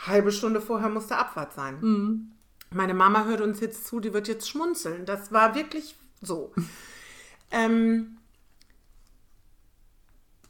Halbe 0.05 0.33
Stunde 0.33 0.59
vorher 0.59 0.89
musste 0.89 1.15
Abfahrt 1.15 1.53
sein. 1.53 2.33
Meine 2.69 2.93
Mama 2.93 3.23
hört 3.23 3.39
uns 3.39 3.61
jetzt 3.61 3.87
zu, 3.87 4.01
die 4.01 4.13
wird 4.13 4.27
jetzt 4.27 4.49
schmunzeln. 4.49 5.05
Das 5.05 5.31
war 5.31 5.55
wirklich 5.55 5.95
so. 6.21 6.51
ähm, 7.51 8.17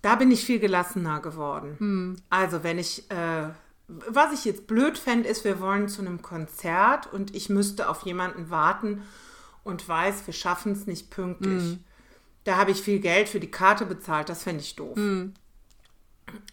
da 0.06 0.14
bin 0.14 0.30
ich 0.30 0.46
viel 0.46 0.60
gelassener 0.60 1.20
geworden. 1.20 2.22
Also 2.30 2.64
wenn 2.64 2.78
ich, 2.78 3.10
äh, 3.10 3.50
was 3.88 4.34
ich 4.34 4.46
jetzt 4.46 4.68
blöd 4.68 5.00
fände, 5.00 5.28
ist, 5.28 5.44
wir 5.46 5.60
wollen 5.60 5.90
zu 5.90 6.02
einem 6.02 6.22
Konzert 6.22 7.12
und 7.12 7.36
ich 7.36 7.50
müsste 7.50 7.90
auf 7.90 8.04
jemanden 8.04 8.52
warten 8.52 9.02
und 9.64 9.90
weiß, 9.90 10.28
wir 10.28 10.34
schaffen 10.36 10.74
es 10.74 10.86
nicht 10.86 11.10
pünktlich. 11.10 11.80
Da 12.44 12.58
habe 12.58 12.70
ich 12.70 12.84
viel 12.84 13.00
Geld 13.00 13.30
für 13.30 13.40
die 13.40 13.50
Karte 13.50 13.88
bezahlt, 13.88 14.30
das 14.30 14.44
fände 14.44 14.62
ich 14.62 14.76
doof. 14.76 14.96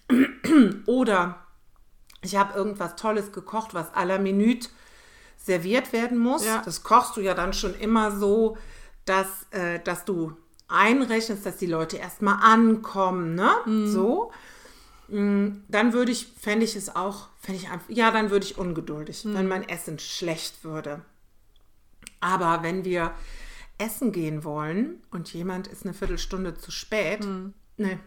Oder 0.86 1.46
ich 2.22 2.36
habe 2.36 2.56
irgendwas 2.56 2.96
Tolles 2.96 3.32
gekocht, 3.32 3.74
was 3.74 3.92
à 3.94 4.06
la 4.06 4.16
Minute 4.16 4.70
serviert 5.36 5.92
werden 5.92 6.16
muss. 6.16 6.46
Ja. 6.46 6.62
Das 6.64 6.84
kochst 6.84 7.18
du 7.18 7.20
ja 7.20 7.34
dann 7.34 7.52
schon 7.52 7.74
immer 7.74 8.12
so, 8.12 8.56
dass, 9.04 9.46
äh, 9.50 9.78
dass 9.80 10.06
du 10.06 10.38
einrechnest, 10.72 11.44
dass 11.46 11.56
die 11.58 11.66
Leute 11.66 11.96
erstmal 11.98 12.38
ankommen, 12.42 13.34
ne? 13.34 13.50
So. 13.88 14.32
Mm, 15.08 15.62
Dann 15.68 15.92
würde 15.92 16.12
ich, 16.12 16.28
fände 16.40 16.64
ich 16.64 16.74
es 16.76 16.94
auch, 16.94 17.28
fände 17.40 17.60
ich 17.60 17.68
einfach, 17.70 17.88
ja, 17.88 18.10
dann 18.10 18.30
würde 18.30 18.46
ich 18.46 18.56
ungeduldig, 18.58 19.22
wenn 19.26 19.46
mein 19.48 19.68
Essen 19.68 19.98
schlecht 19.98 20.64
würde. 20.64 21.02
Aber 22.20 22.62
wenn 22.62 22.84
wir 22.84 23.12
essen 23.78 24.12
gehen 24.12 24.44
wollen 24.44 25.02
und 25.10 25.32
jemand 25.32 25.66
ist 25.66 25.84
eine 25.84 25.94
Viertelstunde 25.94 26.54
zu 26.54 26.70
spät, 26.70 27.24
Hm. 27.24 27.52
ne, 27.76 27.98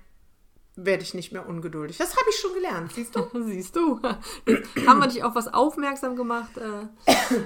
werde 0.78 1.04
ich 1.04 1.14
nicht 1.14 1.32
mehr 1.32 1.48
ungeduldig. 1.48 1.98
Das 1.98 2.12
habe 2.18 2.26
ich 2.30 2.36
schon 2.38 2.54
gelernt, 2.54 2.92
siehst 2.94 3.16
du? 3.16 3.26
Siehst 3.46 3.76
du. 3.76 4.00
Jetzt 4.46 4.70
haben 4.88 5.00
wir 5.00 5.08
dich 5.08 5.24
auf 5.24 5.36
was 5.36 5.54
aufmerksam 5.54 6.16
gemacht, 6.16 6.58
äh, 6.58 6.88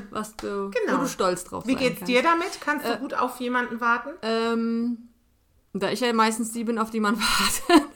was 0.10 0.36
du, 0.36 0.72
Genau. 0.72 0.98
wo 1.00 1.02
du 1.04 1.08
stolz 1.08 1.44
drauf 1.44 1.66
Wie 1.68 1.74
sein 1.74 1.80
geht's 1.80 2.00
kannst. 2.00 2.10
dir 2.12 2.24
damit? 2.24 2.60
Kannst 2.62 2.88
du 2.88 2.98
gut 2.98 3.14
auf 3.14 3.40
jemanden 3.40 3.82
warten? 3.82 4.10
Ähm, 4.22 5.09
da 5.74 5.92
ich 5.92 6.00
ja 6.00 6.12
meistens 6.14 6.52
die 6.52 6.64
bin, 6.64 6.80
auf 6.80 6.90
die 6.90 7.00
man 7.00 7.18
wartet. 7.20 7.88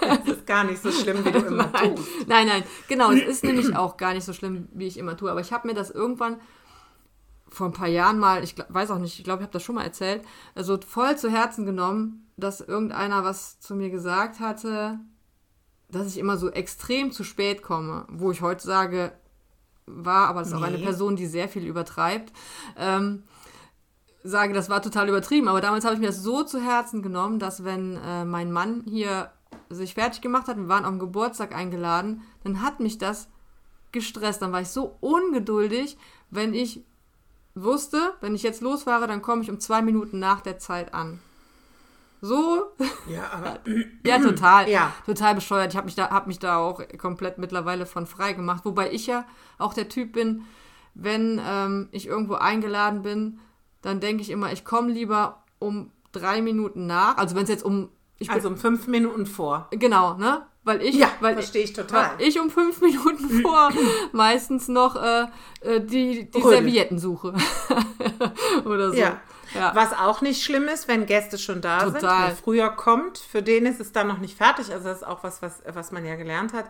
Das 0.00 0.36
ist 0.36 0.46
gar 0.46 0.64
nicht 0.64 0.82
so 0.82 0.90
schlimm, 0.90 1.24
wie 1.24 1.30
du 1.32 1.38
immer 1.46 1.68
nein, 1.72 1.94
tust. 1.96 2.08
nein, 2.26 2.46
nein, 2.46 2.62
genau. 2.88 3.10
Es 3.12 3.22
ist 3.26 3.44
nämlich 3.44 3.76
auch 3.76 3.96
gar 3.96 4.12
nicht 4.14 4.24
so 4.24 4.32
schlimm, 4.32 4.68
wie 4.72 4.86
ich 4.86 4.98
immer 4.98 5.16
tue. 5.16 5.30
Aber 5.30 5.40
ich 5.40 5.52
habe 5.52 5.68
mir 5.68 5.74
das 5.74 5.90
irgendwann 5.90 6.40
vor 7.48 7.68
ein 7.68 7.72
paar 7.72 7.88
Jahren 7.88 8.18
mal, 8.18 8.42
ich 8.42 8.56
weiß 8.68 8.90
auch 8.90 8.98
nicht, 8.98 9.18
ich 9.18 9.24
glaube, 9.24 9.42
ich 9.42 9.44
habe 9.44 9.52
das 9.52 9.62
schon 9.62 9.76
mal 9.76 9.84
erzählt, 9.84 10.22
also 10.54 10.78
voll 10.86 11.16
zu 11.16 11.30
Herzen 11.30 11.64
genommen, 11.64 12.28
dass 12.36 12.60
irgendeiner 12.60 13.24
was 13.24 13.60
zu 13.60 13.76
mir 13.76 13.88
gesagt 13.90 14.40
hatte, 14.40 14.98
dass 15.88 16.08
ich 16.08 16.18
immer 16.18 16.36
so 16.36 16.50
extrem 16.50 17.12
zu 17.12 17.22
spät 17.22 17.62
komme, 17.62 18.04
wo 18.10 18.32
ich 18.32 18.42
heute 18.42 18.66
sage, 18.66 19.12
war, 19.86 20.26
aber 20.28 20.40
das 20.40 20.48
ist 20.48 20.54
auch 20.54 20.62
eine 20.62 20.78
Nee. 20.78 20.84
Person, 20.84 21.14
die 21.14 21.26
sehr 21.26 21.48
viel 21.48 21.64
übertreibt. 21.64 22.32
Ähm, 22.76 23.22
sage, 24.26 24.52
das 24.52 24.68
war 24.68 24.82
total 24.82 25.08
übertrieben, 25.08 25.48
aber 25.48 25.60
damals 25.60 25.84
habe 25.84 25.94
ich 25.94 26.00
mir 26.00 26.08
das 26.08 26.22
so 26.22 26.42
zu 26.42 26.60
Herzen 26.60 27.02
genommen, 27.02 27.38
dass 27.38 27.64
wenn 27.64 27.96
äh, 27.96 28.24
mein 28.24 28.52
Mann 28.52 28.82
hier 28.86 29.30
sich 29.70 29.94
fertig 29.94 30.20
gemacht 30.20 30.48
hat, 30.48 30.56
wir 30.56 30.68
waren 30.68 30.84
den 30.84 30.98
Geburtstag 30.98 31.54
eingeladen, 31.54 32.22
dann 32.44 32.62
hat 32.62 32.80
mich 32.80 32.98
das 32.98 33.28
gestresst. 33.92 34.42
Dann 34.42 34.52
war 34.52 34.60
ich 34.60 34.68
so 34.68 34.96
ungeduldig, 35.00 35.96
wenn 36.30 36.54
ich 36.54 36.84
wusste, 37.54 38.14
wenn 38.20 38.34
ich 38.34 38.42
jetzt 38.42 38.60
losfahre, 38.60 39.06
dann 39.06 39.22
komme 39.22 39.42
ich 39.42 39.50
um 39.50 39.60
zwei 39.60 39.80
Minuten 39.82 40.18
nach 40.18 40.40
der 40.40 40.58
Zeit 40.58 40.92
an. 40.92 41.20
So, 42.20 42.72
Ja, 43.08 43.30
aber 43.32 43.60
ja, 44.04 44.18
total. 44.18 44.68
Ja. 44.68 44.92
Total 45.04 45.34
bescheuert. 45.34 45.72
Ich 45.72 45.76
habe 45.76 45.84
mich, 45.84 45.94
da, 45.94 46.10
hab 46.10 46.26
mich 46.26 46.38
da 46.38 46.56
auch 46.56 46.82
komplett 46.98 47.38
mittlerweile 47.38 47.86
von 47.86 48.06
frei 48.06 48.32
gemacht. 48.32 48.64
Wobei 48.64 48.90
ich 48.90 49.06
ja 49.06 49.24
auch 49.58 49.74
der 49.74 49.88
Typ 49.88 50.12
bin, 50.12 50.44
wenn 50.94 51.40
ähm, 51.46 51.88
ich 51.92 52.06
irgendwo 52.06 52.34
eingeladen 52.34 53.02
bin, 53.02 53.38
dann 53.86 54.00
denke 54.00 54.22
ich 54.22 54.30
immer, 54.30 54.52
ich 54.52 54.64
komme 54.64 54.92
lieber 54.92 55.42
um 55.58 55.90
drei 56.12 56.42
Minuten 56.42 56.86
nach. 56.86 57.16
Also 57.16 57.36
wenn 57.36 57.44
es 57.44 57.48
jetzt 57.50 57.64
um. 57.64 57.90
Also 58.28 58.48
um 58.48 58.56
fünf 58.56 58.86
Minuten 58.86 59.26
vor. 59.26 59.68
genau, 59.70 60.14
ne? 60.14 60.46
Weil 60.64 60.82
ich, 60.82 60.96
Ja, 60.96 61.10
weil 61.20 61.34
verstehe 61.34 61.62
ich 61.62 61.74
total. 61.74 62.12
Weil 62.18 62.26
ich 62.26 62.40
um 62.40 62.50
fünf 62.50 62.80
Minuten 62.80 63.40
vor 63.42 63.70
meistens 64.12 64.68
noch 64.68 64.96
äh, 64.96 65.26
äh, 65.60 65.80
die, 65.80 66.28
die 66.30 66.38
Rödel. 66.38 66.58
Servietten 66.58 66.98
suche. 66.98 67.34
Oder 68.64 68.90
so. 68.90 68.96
Ja. 68.96 69.20
Ja. 69.54 69.74
Was 69.74 69.92
auch 69.92 70.22
nicht 70.22 70.42
schlimm 70.42 70.64
ist, 70.64 70.88
wenn 70.88 71.06
Gäste 71.06 71.38
schon 71.38 71.60
da 71.60 71.80
sind, 71.80 72.00
Total. 72.00 72.28
wer 72.28 72.36
früher 72.36 72.68
kommt, 72.70 73.18
für 73.18 73.42
den 73.42 73.64
ist 73.64 73.80
es 73.80 73.92
dann 73.92 74.08
noch 74.08 74.18
nicht 74.18 74.36
fertig. 74.36 74.72
Also 74.72 74.88
das 74.88 74.98
ist 74.98 75.06
auch 75.06 75.22
was, 75.22 75.40
was, 75.40 75.62
was 75.72 75.92
man 75.92 76.04
ja 76.04 76.16
gelernt 76.16 76.52
hat. 76.52 76.66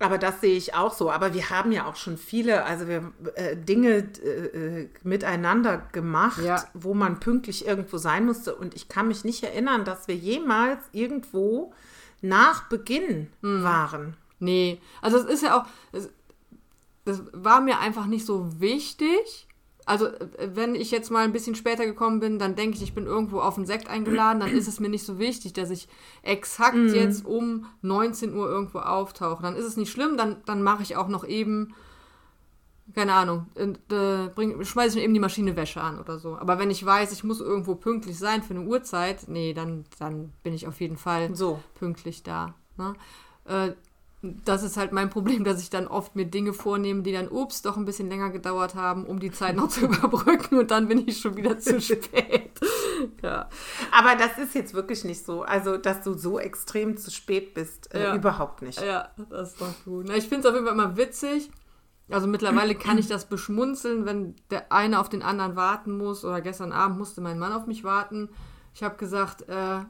Aber 0.00 0.16
das 0.16 0.40
sehe 0.40 0.56
ich 0.56 0.74
auch 0.74 0.94
so. 0.94 1.10
Aber 1.10 1.34
wir 1.34 1.50
haben 1.50 1.72
ja 1.72 1.86
auch 1.86 1.96
schon 1.96 2.18
viele, 2.18 2.64
also 2.64 2.86
wir 2.86 3.12
äh, 3.34 3.56
Dinge 3.56 4.08
äh, 4.22 4.82
äh, 4.82 4.88
miteinander 5.02 5.78
gemacht, 5.90 6.40
Ja. 6.44 6.62
wo 6.72 6.94
man 6.94 7.18
pünktlich 7.18 7.66
irgendwo 7.66 7.98
sein 7.98 8.24
musste. 8.26 8.54
Und 8.54 8.74
ich 8.76 8.88
kann 8.88 9.08
mich 9.08 9.24
nicht 9.24 9.42
erinnern, 9.42 9.84
dass 9.84 10.06
wir 10.06 10.14
jemals 10.14 10.84
irgendwo 10.92 11.72
nach 12.20 12.68
Beginn 12.68 13.28
Mhm. 13.40 13.62
waren. 13.64 14.16
Nee, 14.38 14.80
also 15.02 15.16
es 15.18 15.24
ist 15.24 15.42
ja 15.42 15.58
auch, 15.60 15.66
es, 15.90 16.08
das 17.04 17.22
war 17.32 17.60
mir 17.60 17.80
einfach 17.80 18.06
nicht 18.06 18.24
so 18.24 18.60
wichtig. 18.60 19.47
Also 19.88 20.06
äh, 20.06 20.50
wenn 20.54 20.74
ich 20.74 20.90
jetzt 20.90 21.10
mal 21.10 21.24
ein 21.24 21.32
bisschen 21.32 21.54
später 21.54 21.86
gekommen 21.86 22.20
bin, 22.20 22.38
dann 22.38 22.54
denke 22.54 22.76
ich, 22.76 22.82
ich 22.82 22.94
bin 22.94 23.06
irgendwo 23.06 23.40
auf 23.40 23.56
einen 23.56 23.66
Sekt 23.66 23.88
eingeladen, 23.88 24.40
dann 24.40 24.50
ist 24.50 24.68
es 24.68 24.80
mir 24.80 24.88
nicht 24.88 25.04
so 25.04 25.18
wichtig, 25.18 25.54
dass 25.54 25.70
ich 25.70 25.88
exakt 26.22 26.76
jetzt 26.94 27.24
um 27.24 27.66
19 27.82 28.34
Uhr 28.34 28.48
irgendwo 28.48 28.80
auftauche. 28.80 29.42
Dann 29.42 29.56
ist 29.56 29.64
es 29.64 29.76
nicht 29.76 29.90
schlimm, 29.90 30.16
dann, 30.16 30.36
dann 30.44 30.62
mache 30.62 30.82
ich 30.82 30.96
auch 30.96 31.08
noch 31.08 31.26
eben, 31.26 31.74
keine 32.94 33.14
Ahnung, 33.14 33.46
äh, 33.54 33.64
äh, 33.94 34.28
bring, 34.34 34.62
schmeiße 34.62 34.90
ich 34.90 34.94
mir 34.96 35.04
eben 35.04 35.14
die 35.14 35.20
Maschine 35.20 35.56
Wäsche 35.56 35.80
an 35.80 35.98
oder 35.98 36.18
so. 36.18 36.36
Aber 36.36 36.58
wenn 36.58 36.70
ich 36.70 36.84
weiß, 36.84 37.12
ich 37.12 37.24
muss 37.24 37.40
irgendwo 37.40 37.74
pünktlich 37.74 38.18
sein 38.18 38.42
für 38.42 38.54
eine 38.54 38.64
Uhrzeit, 38.66 39.24
nee, 39.28 39.54
dann, 39.54 39.84
dann 39.98 40.32
bin 40.42 40.52
ich 40.52 40.66
auf 40.66 40.80
jeden 40.80 40.96
Fall 40.96 41.34
So. 41.34 41.60
pünktlich 41.74 42.22
da. 42.22 42.54
Ne? 42.76 42.94
Äh, 43.46 43.72
das 44.22 44.64
ist 44.64 44.76
halt 44.76 44.90
mein 44.92 45.10
Problem, 45.10 45.44
dass 45.44 45.60
ich 45.62 45.70
dann 45.70 45.86
oft 45.86 46.16
mir 46.16 46.24
Dinge 46.26 46.52
vornehme, 46.52 47.02
die 47.02 47.12
dann, 47.12 47.28
ups, 47.28 47.62
doch 47.62 47.76
ein 47.76 47.84
bisschen 47.84 48.08
länger 48.08 48.30
gedauert 48.30 48.74
haben, 48.74 49.04
um 49.04 49.20
die 49.20 49.30
Zeit 49.30 49.54
noch 49.54 49.68
zu 49.68 49.80
überbrücken 49.86 50.58
und 50.58 50.70
dann 50.70 50.88
bin 50.88 51.06
ich 51.06 51.20
schon 51.20 51.36
wieder 51.36 51.58
zu 51.58 51.80
spät. 51.80 52.50
ja. 53.22 53.48
Aber 53.92 54.16
das 54.16 54.36
ist 54.38 54.54
jetzt 54.56 54.74
wirklich 54.74 55.04
nicht 55.04 55.24
so. 55.24 55.42
Also, 55.42 55.76
dass 55.76 56.02
du 56.02 56.14
so 56.14 56.38
extrem 56.40 56.96
zu 56.96 57.10
spät 57.12 57.54
bist, 57.54 57.94
äh, 57.94 58.02
Ja. 58.04 58.14
überhaupt 58.16 58.62
nicht. 58.62 58.80
ja, 58.80 59.08
das 59.30 59.52
ist 59.52 59.60
doch 59.60 59.72
gut. 59.84 60.06
Na, 60.08 60.16
ich 60.16 60.28
finde 60.28 60.40
es 60.40 60.46
auf 60.46 60.54
jeden 60.54 60.66
Fall 60.66 60.74
immer 60.74 60.96
witzig. 60.96 61.50
Also 62.10 62.26
mittlerweile 62.26 62.74
kann 62.74 62.96
ich 62.96 63.06
das 63.06 63.26
beschmunzeln, 63.26 64.06
wenn 64.06 64.34
der 64.50 64.72
eine 64.72 64.98
auf 64.98 65.10
den 65.10 65.22
anderen 65.22 65.56
warten 65.56 65.96
muss. 65.96 66.24
Oder 66.24 66.40
gestern 66.40 66.72
Abend 66.72 66.96
musste 66.98 67.20
mein 67.20 67.38
Mann 67.38 67.52
auf 67.52 67.66
mich 67.66 67.84
warten. 67.84 68.30
Ich 68.74 68.82
habe 68.82 68.96
gesagt, 68.96 69.42
äh, 69.48 69.80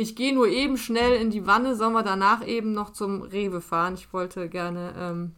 ich 0.00 0.16
gehe 0.16 0.34
nur 0.34 0.48
eben 0.48 0.78
schnell 0.78 1.20
in 1.20 1.30
die 1.30 1.46
Wanne, 1.46 1.76
sollen 1.76 1.92
wir 1.92 2.02
danach 2.02 2.46
eben 2.46 2.72
noch 2.72 2.90
zum 2.90 3.20
Rewe 3.20 3.60
fahren. 3.60 3.94
Ich 3.94 4.12
wollte 4.14 4.48
gerne 4.48 4.94
ähm, 4.98 5.34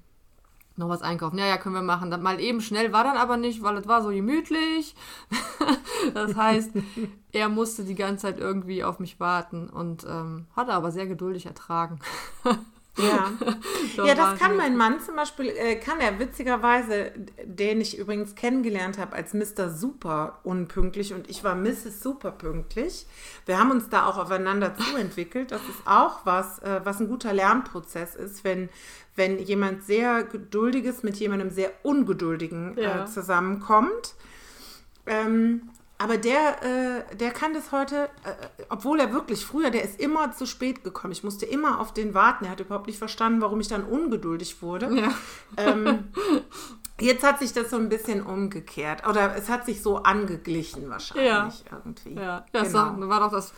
noch 0.77 0.89
was 0.89 1.03
einkaufen. 1.03 1.37
Ja, 1.39 1.47
ja, 1.47 1.59
können 1.59 1.75
wir 1.75 1.83
machen. 1.83 2.13
Dann 2.13 2.23
mal 2.23 2.41
eben 2.41 2.61
schnell 2.61 2.93
war 2.93 3.03
dann 3.03 3.17
aber 3.17 3.37
nicht, 3.37 3.63
weil 3.63 3.77
es 3.77 3.89
war 3.89 4.03
so 4.03 4.11
gemütlich. 4.11 4.95
das 6.15 6.37
heißt, 6.37 6.71
er 7.33 7.49
musste 7.49 7.85
die 7.85 7.97
ganze 7.97 8.23
Zeit 8.23 8.39
irgendwie 8.39 8.85
auf 8.85 9.01
mich 9.01 9.19
warten 9.19 9.69
und 9.69 10.05
ähm, 10.05 10.47
hat 10.55 10.69
er 10.69 10.75
aber 10.75 10.93
sehr 10.93 11.09
geduldig 11.09 11.47
ertragen. 11.47 11.99
Ja. 12.99 13.33
Ja, 13.97 14.15
das 14.15 14.39
kann 14.39 14.57
mein 14.57 14.77
Mann 14.77 15.01
zum 15.01 15.17
Beispiel, 15.17 15.47
äh, 15.47 15.77
kann 15.77 15.99
er 16.01 16.19
witzigerweise, 16.19 17.13
den 17.45 17.81
ich 17.81 17.97
übrigens 17.99 18.35
kennengelernt 18.35 18.99
habe 18.99 19.15
als 19.17 19.33
Mr. 19.33 19.71
Super 19.71 20.41
unpünktlich 20.45 21.15
und 21.15 21.29
ich 21.31 21.43
war 21.43 21.55
Mrs. 21.55 22.03
Super 22.03 22.33
pünktlich. 22.33 23.07
Wir 23.47 23.59
haben 23.59 23.71
uns 23.71 23.89
da 23.89 24.07
auch 24.07 24.19
aufeinander 24.19 24.75
zuentwickelt. 24.93 25.53
Das 25.53 25.63
ist 25.63 25.87
auch 25.87 26.27
was, 26.27 26.59
äh, 26.61 26.81
was 26.85 27.01
ein 27.01 27.09
guter 27.09 27.33
Lernprozess 27.33 28.15
ist, 28.15 28.45
wenn, 28.45 28.69
wenn 29.17 29.39
jemand 29.39 29.85
sehr 29.85 30.23
geduldiges 30.25 31.03
mit 31.03 31.17
jemandem 31.17 31.51
sehr 31.51 31.71
ungeduldigen 31.83 32.77
Ja. 32.79 33.05
äh, 33.05 33.07
zusammenkommt. 33.07 34.15
Ähm, 35.07 35.71
aber 36.03 36.17
der, 36.19 36.63
äh, 37.11 37.17
der 37.17 37.31
kann 37.31 37.55
das 37.55 37.71
heute, 37.73 38.05
äh, 38.25 38.33
obwohl 38.69 38.99
er 39.01 39.13
wirklich 39.13 39.45
früher, 39.47 39.71
der 39.71 39.83
ist 39.85 40.01
immer 40.01 40.33
zu 40.33 40.47
spät 40.47 40.83
gekommen. 40.85 41.13
Ich 41.13 41.23
musste 41.23 41.47
immer 41.47 41.81
auf 41.81 41.95
den 41.95 42.13
warten. 42.15 42.45
Er 42.45 42.51
hat 42.51 42.61
überhaupt 42.61 42.87
nicht 42.89 42.99
verstanden, 42.99 43.41
warum 43.41 43.61
ich 43.61 43.69
dann 43.69 43.85
ungeduldig 43.85 44.63
wurde. 44.63 44.93
Ja. 44.95 45.11
Ähm, 45.57 46.09
jetzt 47.01 47.23
hat 47.25 47.39
sich 47.39 47.53
das 47.53 47.71
so 47.71 47.77
ein 47.77 47.89
bisschen 47.89 48.23
umgekehrt. 48.23 49.07
Oder 49.07 49.37
es 49.37 49.49
hat 49.49 49.65
sich 49.67 49.83
so 49.83 49.99
angeglichen 50.03 50.91
wahrscheinlich 50.91 51.65
irgendwie. 51.71 52.15
Ja, 52.15 52.45
das 52.53 52.69
Genau. 52.73 52.79
war, 53.01 53.09
war 53.09 53.21
doch 53.21 53.33
das 53.33 53.53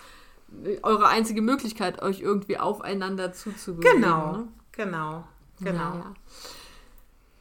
eure 0.83 1.09
einzige 1.09 1.43
Möglichkeit, 1.43 2.01
euch 2.03 2.21
irgendwie 2.21 2.59
aufeinander 2.59 3.33
zuzubewegen. 3.33 4.03
Genau, 4.03 4.33
Ne? 4.33 4.49
genau, 4.73 5.25
genau. 5.61 5.79
Naja. 5.91 6.15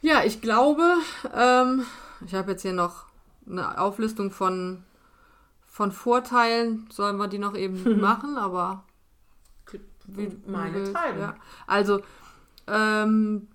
Ja, 0.01 0.23
ich 0.23 0.41
glaube, 0.41 0.95
ähm, 1.33 1.85
ich 2.25 2.33
habe 2.33 2.51
jetzt 2.51 2.61
hier 2.63 2.73
noch 2.73 3.05
eine 3.49 3.79
Auflistung 3.79 4.31
von, 4.31 4.83
von 5.73 5.91
Vorteilen. 5.91 6.87
Sollen 6.91 7.17
wir 7.17 7.27
die 7.27 7.39
noch 7.39 7.55
eben 7.55 7.99
machen, 7.99 8.37
aber 8.37 8.83
wie, 10.05 10.29
Meine 10.45 10.93
Teile. 10.93 11.19
Ja. 11.19 11.35
Also, 11.65 12.01
ähm, 12.67 13.47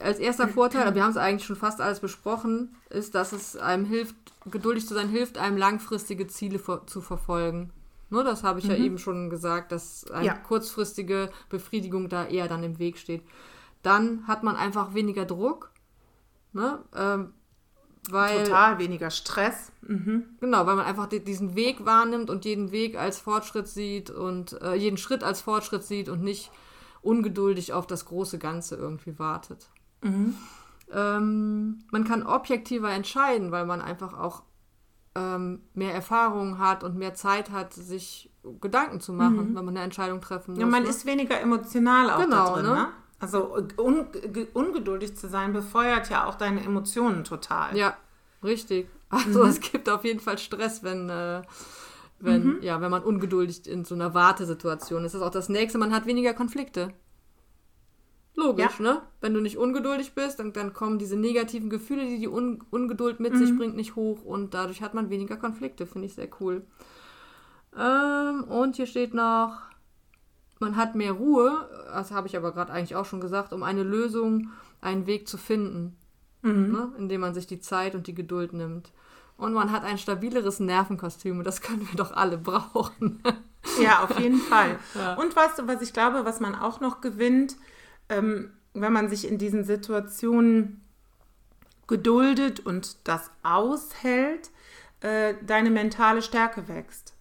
als 0.00 0.18
erster 0.18 0.48
Vorteil, 0.48 0.94
wir 0.94 1.02
haben 1.02 1.10
es 1.10 1.16
eigentlich 1.18 1.44
schon 1.44 1.54
fast 1.56 1.80
alles 1.82 2.00
besprochen, 2.00 2.74
ist, 2.88 3.14
dass 3.14 3.32
es 3.32 3.56
einem 3.56 3.84
hilft, 3.84 4.16
geduldig 4.46 4.86
zu 4.86 4.94
sein, 4.94 5.08
hilft 5.10 5.36
einem 5.36 5.58
langfristige 5.58 6.26
Ziele 6.26 6.60
zu 6.86 7.00
verfolgen. 7.02 7.70
Ne, 8.08 8.24
das 8.24 8.42
habe 8.42 8.60
ich 8.60 8.66
ja 8.66 8.74
eben 8.74 8.98
schon 8.98 9.28
gesagt, 9.30 9.70
dass 9.72 10.08
eine 10.10 10.26
Ja. 10.26 10.34
kurzfristige 10.34 11.30
Befriedigung 11.50 12.08
da 12.08 12.24
eher 12.24 12.48
dann 12.48 12.62
im 12.62 12.78
Weg 12.78 12.98
steht. 12.98 13.22
Dann 13.82 14.26
hat 14.26 14.44
man 14.44 14.56
einfach 14.56 14.94
weniger 14.94 15.26
Druck. 15.26 15.72
Ne? 16.52 16.78
Ähm, 16.94 17.34
weil, 18.12 18.44
Total 18.44 18.78
weniger 18.78 19.10
Stress. 19.10 19.72
Mhm. 19.82 20.24
Genau, 20.40 20.66
weil 20.66 20.76
man 20.76 20.84
einfach 20.86 21.06
di- 21.06 21.24
diesen 21.24 21.54
Weg 21.54 21.84
wahrnimmt 21.84 22.30
und 22.30 22.44
jeden 22.44 22.70
Weg 22.72 22.96
als 22.98 23.18
Fortschritt 23.18 23.68
sieht 23.68 24.10
und 24.10 24.60
äh, 24.62 24.74
jeden 24.74 24.96
Schritt 24.96 25.22
als 25.24 25.40
Fortschritt 25.40 25.84
sieht 25.84 26.08
und 26.08 26.22
nicht 26.22 26.50
ungeduldig 27.02 27.72
auf 27.72 27.86
das 27.86 28.04
große 28.06 28.38
Ganze 28.38 28.76
irgendwie 28.76 29.18
wartet. 29.18 29.68
Ähm, 30.92 31.78
man 31.90 32.04
kann 32.04 32.22
objektiver 32.24 32.90
entscheiden, 32.90 33.50
weil 33.52 33.66
man 33.66 33.80
einfach 33.80 34.16
auch 34.18 34.42
ähm, 35.14 35.62
mehr 35.74 35.94
Erfahrung 35.94 36.58
hat 36.58 36.84
und 36.84 36.96
mehr 36.96 37.14
Zeit 37.14 37.50
hat, 37.50 37.72
sich 37.74 38.30
Gedanken 38.60 39.00
zu 39.00 39.12
machen, 39.12 39.54
wenn 39.56 39.64
man 39.64 39.68
eine 39.76 39.82
Entscheidung 39.82 40.20
treffen 40.20 40.52
muss. 40.52 40.60
Ja, 40.60 40.66
man 40.66 40.84
ne? 40.84 40.88
ist 40.88 41.06
weniger 41.06 41.40
emotional 41.40 42.10
auch 42.10 42.20
Genau, 42.22 42.46
da 42.48 42.52
drin, 42.54 42.66
ne? 42.66 42.74
ne? 42.74 42.88
Also 43.18 43.56
un 43.78 44.06
ge- 44.12 44.48
ungeduldig 44.52 45.16
zu 45.16 45.28
sein 45.28 45.52
befeuert 45.52 46.10
ja 46.10 46.26
auch 46.26 46.34
deine 46.34 46.62
Emotionen 46.62 47.24
total. 47.24 47.76
Ja, 47.76 47.96
richtig. 48.42 48.88
Also 49.08 49.44
es 49.44 49.60
gibt 49.60 49.88
auf 49.88 50.04
jeden 50.04 50.20
Fall 50.20 50.36
Stress, 50.36 50.82
wenn, 50.82 51.08
äh, 51.08 51.42
wenn, 52.18 52.62
ja, 52.62 52.80
wenn 52.80 52.90
man 52.90 53.02
ungeduldig 53.02 53.66
in 53.68 53.84
so 53.84 53.94
einer 53.94 54.14
Wartesituation 54.14 55.04
ist. 55.04 55.14
Das 55.14 55.20
ist 55.22 55.26
auch 55.26 55.32
das 55.32 55.48
Nächste, 55.48 55.78
man 55.78 55.94
hat 55.94 56.06
weniger 56.06 56.34
Konflikte. 56.34 56.92
Logisch, 58.34 58.80
ne? 58.80 59.00
Wenn 59.22 59.32
du 59.32 59.40
nicht 59.40 59.56
ungeduldig 59.56 60.14
bist, 60.14 60.38
dann, 60.38 60.52
dann 60.52 60.74
kommen 60.74 60.98
diese 60.98 61.16
negativen 61.16 61.70
Gefühle, 61.70 62.04
die 62.04 62.18
die 62.18 62.28
Un 62.28 62.62
Ungeduld 62.70 63.18
mit 63.18 63.34
sich 63.38 63.56
bringt, 63.56 63.76
nicht 63.76 63.96
hoch 63.96 64.22
und 64.24 64.52
dadurch 64.52 64.82
hat 64.82 64.92
man 64.92 65.08
weniger 65.08 65.38
Konflikte. 65.38 65.86
Finde 65.86 66.06
ich 66.06 66.14
sehr 66.14 66.28
cool. 66.40 66.66
Ähm, 67.78 68.44
und 68.44 68.76
hier 68.76 68.86
steht 68.86 69.14
noch, 69.14 69.58
man 70.58 70.76
hat 70.76 70.94
mehr 70.94 71.12
Ruhe, 71.12 71.68
das 71.92 72.10
habe 72.10 72.28
ich 72.28 72.36
aber 72.36 72.52
gerade 72.52 72.72
eigentlich 72.72 72.96
auch 72.96 73.04
schon 73.04 73.20
gesagt, 73.20 73.52
um 73.52 73.62
eine 73.62 73.82
Lösung, 73.82 74.50
einen 74.80 75.06
Weg 75.06 75.28
zu 75.28 75.38
finden, 75.38 75.96
ne? 76.72 76.92
indem 76.98 77.20
man 77.22 77.34
sich 77.34 77.46
die 77.46 77.60
Zeit 77.60 77.94
und 77.94 78.06
die 78.06 78.14
Geduld 78.14 78.52
nimmt. 78.52 78.92
Und 79.36 79.52
man 79.52 79.70
hat 79.70 79.84
ein 79.84 79.98
stabileres 79.98 80.60
Nervenkostüm 80.60 81.38
und 81.38 81.46
das 81.46 81.60
können 81.60 81.86
wir 81.88 81.96
doch 81.96 82.12
alle 82.12 82.38
brauchen. 82.38 83.22
Ja, 83.82 84.04
auf 84.04 84.18
jeden 84.20 84.38
Fall. 84.38 84.78
Und 85.16 85.34
weißt 85.34 85.58
du, 85.58 85.66
was 85.66 85.82
ich 85.82 85.92
glaube, 85.92 86.24
was 86.24 86.38
man 86.38 86.54
auch 86.54 86.78
noch 86.78 87.00
gewinnt, 87.00 87.56
ähm, 88.08 88.52
wenn 88.74 88.92
man 88.92 89.08
sich 89.08 89.28
in 89.28 89.38
diesen 89.38 89.64
Situationen 89.64 90.80
geduldet 91.86 92.60
und 92.60 92.96
das 93.08 93.30
aushält, 93.42 94.50
äh, 95.00 95.34
deine 95.44 95.70
mentale 95.70 96.22
Stärke 96.22 96.68
wächst. 96.68 97.14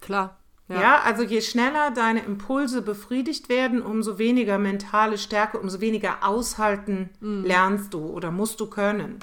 Klar. 0.00 0.38
Ja. 0.68 1.00
also 1.02 1.22
je 1.22 1.40
schneller 1.42 1.90
deine 1.90 2.24
Impulse 2.24 2.80
befriedigt 2.82 3.48
werden, 3.48 3.82
umso 3.82 4.18
weniger 4.18 4.58
mentale 4.58 5.18
Stärke, 5.18 5.58
umso 5.58 5.80
weniger 5.80 6.26
aushalten 6.26 7.10
lernst 7.20 7.92
du 7.94 8.06
oder 8.06 8.30
musst 8.30 8.58
du 8.60 8.66
können. 8.66 9.18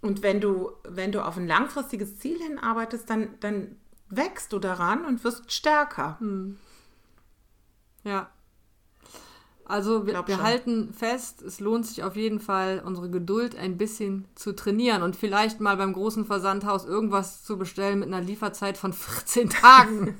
Und 0.00 0.22
wenn 0.22 0.40
du, 0.40 0.72
wenn 0.84 1.10
du 1.10 1.24
auf 1.24 1.36
ein 1.36 1.46
langfristiges 1.46 2.18
Ziel 2.18 2.38
hinarbeitest, 2.38 3.08
dann, 3.08 3.30
dann 3.40 3.76
wächst 4.10 4.52
du 4.52 4.58
daran 4.58 5.04
und 5.04 5.24
wirst 5.24 5.50
stärker. 5.52 6.18
Ja. 8.04 8.30
Also 9.68 10.06
wir, 10.06 10.26
wir 10.26 10.42
halten 10.42 10.92
fest, 10.94 11.42
es 11.42 11.60
lohnt 11.60 11.86
sich 11.86 12.02
auf 12.02 12.16
jeden 12.16 12.40
Fall, 12.40 12.82
unsere 12.84 13.10
Geduld 13.10 13.54
ein 13.56 13.76
bisschen 13.76 14.24
zu 14.34 14.52
trainieren 14.56 15.02
und 15.02 15.14
vielleicht 15.14 15.60
mal 15.60 15.76
beim 15.76 15.92
großen 15.92 16.24
Versandhaus 16.24 16.86
irgendwas 16.86 17.44
zu 17.44 17.58
bestellen 17.58 17.98
mit 18.00 18.08
einer 18.08 18.20
Lieferzeit 18.22 18.78
von 18.78 18.92
14 18.94 19.50
Tagen. 19.50 20.16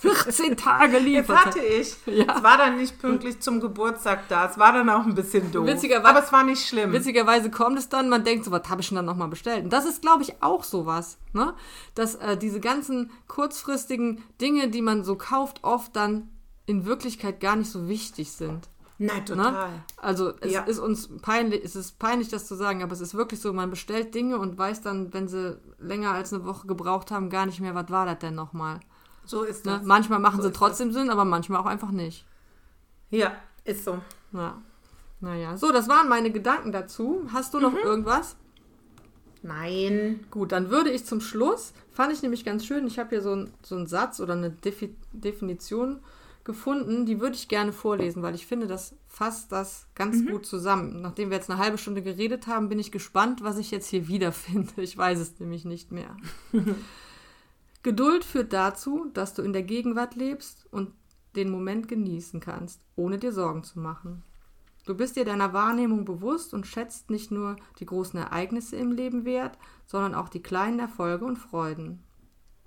14 0.00 0.56
Tage 0.56 0.94
Jetzt 0.98 1.04
Lieferzeit. 1.04 1.46
hatte 1.46 1.58
ich. 1.60 1.96
Ja. 2.06 2.36
Es 2.36 2.42
war 2.42 2.56
dann 2.56 2.76
nicht 2.76 3.00
pünktlich 3.00 3.40
zum 3.40 3.60
Geburtstag 3.60 4.28
da. 4.28 4.48
Es 4.48 4.58
war 4.58 4.72
dann 4.72 4.88
auch 4.90 5.04
ein 5.04 5.14
bisschen 5.14 5.50
doof. 5.50 5.66
Witzigerweise- 5.66 6.08
Aber 6.08 6.22
es 6.24 6.32
war 6.32 6.44
nicht 6.44 6.66
schlimm. 6.66 6.92
Witzigerweise 6.92 7.50
kommt 7.50 7.78
es 7.78 7.88
dann, 7.88 8.08
man 8.08 8.22
denkt 8.24 8.44
so, 8.44 8.50
was 8.50 8.68
habe 8.68 8.80
ich 8.80 8.88
denn 8.88 8.96
dann 8.96 9.06
nochmal 9.06 9.28
bestellt? 9.28 9.64
Und 9.64 9.72
das 9.72 9.84
ist, 9.86 10.02
glaube 10.02 10.22
ich, 10.22 10.40
auch 10.42 10.62
sowas, 10.62 11.18
ne? 11.32 11.52
Dass 11.94 12.14
äh, 12.16 12.36
diese 12.36 12.60
ganzen 12.60 13.10
kurzfristigen 13.26 14.22
Dinge, 14.40 14.68
die 14.68 14.82
man 14.82 15.02
so 15.04 15.16
kauft, 15.16 15.64
oft 15.64 15.94
dann 15.96 16.28
in 16.68 16.84
Wirklichkeit 16.84 17.40
gar 17.40 17.56
nicht 17.56 17.70
so 17.70 17.88
wichtig 17.88 18.30
sind. 18.32 18.68
Nein, 18.98 19.24
total. 19.24 19.52
Ne? 19.70 19.82
Also 19.96 20.32
es 20.40 20.52
Ja. 20.52 20.62
ist 20.62 20.78
uns 20.80 21.08
peinlich, 21.22 21.64
es 21.64 21.76
ist 21.76 21.98
peinlich, 21.98 22.28
das 22.28 22.46
zu 22.46 22.54
sagen, 22.56 22.82
aber 22.82 22.92
es 22.92 23.00
ist 23.00 23.14
wirklich 23.14 23.40
so, 23.40 23.52
man 23.52 23.70
bestellt 23.70 24.14
Dinge 24.14 24.38
und 24.38 24.58
weiß 24.58 24.82
dann, 24.82 25.14
wenn 25.14 25.28
sie 25.28 25.56
länger 25.78 26.10
als 26.12 26.32
eine 26.32 26.44
Woche 26.44 26.66
gebraucht 26.66 27.10
haben, 27.10 27.30
gar 27.30 27.46
nicht 27.46 27.60
mehr, 27.60 27.74
was 27.74 27.88
war 27.90 28.06
das 28.06 28.18
denn 28.18 28.34
nochmal. 28.34 28.80
So 29.24 29.44
ist 29.44 29.64
Ne? 29.64 29.72
das. 29.78 29.82
Manchmal 29.86 30.18
machen 30.18 30.42
So 30.42 30.48
sie 30.48 30.52
trotzdem 30.52 30.92
Sinn, 30.92 31.10
aber 31.10 31.24
manchmal 31.24 31.60
auch 31.60 31.66
einfach 31.66 31.90
nicht. 31.90 32.26
Ja, 33.10 33.32
ist 33.64 33.84
so. 33.84 34.00
Ja. 34.32 34.60
Naja, 35.20 35.56
so, 35.56 35.72
das 35.72 35.88
waren 35.88 36.08
meine 36.08 36.30
Gedanken 36.30 36.70
dazu. 36.72 37.22
Hast 37.32 37.54
du 37.54 37.60
noch 37.60 37.72
Mhm. 37.72 37.78
irgendwas? 37.84 38.36
Nein. 39.42 40.20
Gut, 40.30 40.52
dann 40.52 40.70
würde 40.70 40.90
ich 40.90 41.06
zum 41.06 41.20
Schluss, 41.20 41.72
fand 41.90 42.12
ich 42.12 42.22
nämlich 42.22 42.44
ganz 42.44 42.66
schön, 42.66 42.86
ich 42.86 42.98
habe 42.98 43.10
hier 43.10 43.22
so, 43.22 43.32
ein, 43.34 43.52
so 43.62 43.76
einen 43.76 43.86
Satz 43.86 44.20
oder 44.20 44.34
eine 44.34 44.50
Defi 44.50 44.94
Definition 45.12 46.00
gefunden, 46.48 47.04
die 47.04 47.20
würde 47.20 47.36
ich 47.36 47.46
gerne 47.46 47.74
vorlesen, 47.74 48.22
weil 48.22 48.34
ich 48.34 48.46
finde, 48.46 48.66
das 48.66 48.96
fasst 49.06 49.52
das 49.52 49.86
ganz 49.94 50.24
gut 50.26 50.46
zusammen. 50.46 51.02
Nachdem 51.02 51.28
wir 51.28 51.36
jetzt 51.36 51.50
eine 51.50 51.60
halbe 51.60 51.76
Stunde 51.76 52.00
geredet 52.00 52.46
haben, 52.46 52.70
bin 52.70 52.78
ich 52.78 52.90
gespannt, 52.90 53.44
was 53.44 53.58
ich 53.58 53.70
jetzt 53.70 53.88
hier 53.88 54.08
wiederfinde. 54.08 54.72
Ich 54.78 54.96
weiß 54.96 55.18
es 55.18 55.38
nämlich 55.38 55.66
nicht 55.66 55.92
mehr. 55.92 56.16
Geduld 57.82 58.24
führt 58.24 58.54
dazu, 58.54 59.10
dass 59.12 59.34
du 59.34 59.42
in 59.42 59.52
der 59.52 59.62
Gegenwart 59.62 60.16
lebst 60.16 60.66
und 60.70 60.90
den 61.36 61.50
Moment 61.50 61.86
genießen 61.86 62.40
kannst, 62.40 62.80
ohne 62.96 63.18
dir 63.18 63.32
Sorgen 63.32 63.62
zu 63.62 63.78
machen. 63.78 64.22
Du 64.86 64.94
bist 64.94 65.16
dir 65.16 65.26
deiner 65.26 65.52
Wahrnehmung 65.52 66.06
bewusst 66.06 66.54
und 66.54 66.66
schätzt 66.66 67.10
nicht 67.10 67.30
nur 67.30 67.56
die 67.78 67.84
großen 67.84 68.18
Ereignisse 68.18 68.76
im 68.76 68.92
Leben 68.92 69.26
wert, 69.26 69.58
sondern 69.84 70.14
auch 70.14 70.30
die 70.30 70.42
kleinen 70.42 70.78
Erfolge 70.78 71.26
und 71.26 71.36
Freuden. 71.36 72.02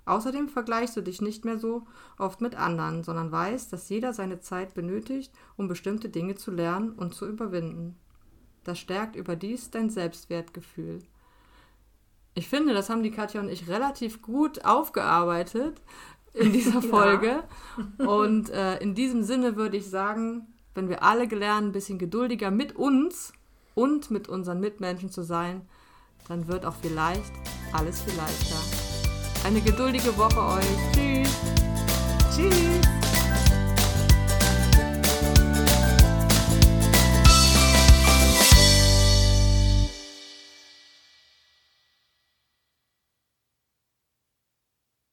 Außerdem 0.04 0.48
vergleichst 0.48 0.96
du 0.96 1.00
dich 1.00 1.20
nicht 1.20 1.44
mehr 1.44 1.58
so 1.58 1.86
oft 2.18 2.40
mit 2.40 2.56
anderen, 2.56 3.04
sondern 3.04 3.30
weißt, 3.30 3.72
dass 3.72 3.88
jeder 3.88 4.12
seine 4.12 4.40
Zeit 4.40 4.74
benötigt, 4.74 5.32
um 5.56 5.68
bestimmte 5.68 6.08
Dinge 6.08 6.34
zu 6.34 6.50
lernen 6.50 6.92
und 6.92 7.14
zu 7.14 7.26
überwinden. 7.26 7.96
Das 8.64 8.78
stärkt 8.78 9.16
überdies 9.16 9.70
dein 9.70 9.90
Selbstwertgefühl. 9.90 11.00
Ich 12.34 12.48
finde, 12.48 12.74
das 12.74 12.88
haben 12.88 13.02
die 13.02 13.10
Katja 13.10 13.40
und 13.40 13.48
ich 13.48 13.68
relativ 13.68 14.22
gut 14.22 14.64
aufgearbeitet 14.64 15.80
in 16.32 16.52
dieser 16.52 16.82
Folge. 16.82 17.44
Und 17.98 18.50
äh, 18.50 18.78
in 18.78 18.94
diesem 18.94 19.22
Sinne 19.22 19.56
würde 19.56 19.76
ich 19.76 19.88
sagen, 19.88 20.46
wenn 20.74 20.88
wir 20.88 21.02
alle 21.02 21.28
gelernt, 21.28 21.68
ein 21.68 21.72
bisschen 21.72 21.98
geduldiger 21.98 22.50
mit 22.50 22.74
uns 22.74 23.32
und 23.74 24.10
mit 24.10 24.28
unseren 24.28 24.60
Mitmenschen 24.60 25.10
zu 25.10 25.22
sein, 25.22 25.62
dann 26.28 26.48
wird 26.48 26.64
auch 26.64 26.76
vielleicht 26.80 27.32
alles 27.72 28.00
viel 28.02 28.16
leichter. 28.16 28.81
Eine 29.44 29.60
geduldige 29.60 30.16
Woche 30.16 30.40
euch. 30.58 30.64
Tschüss. 30.94 31.28
Tschüss. 32.34 32.81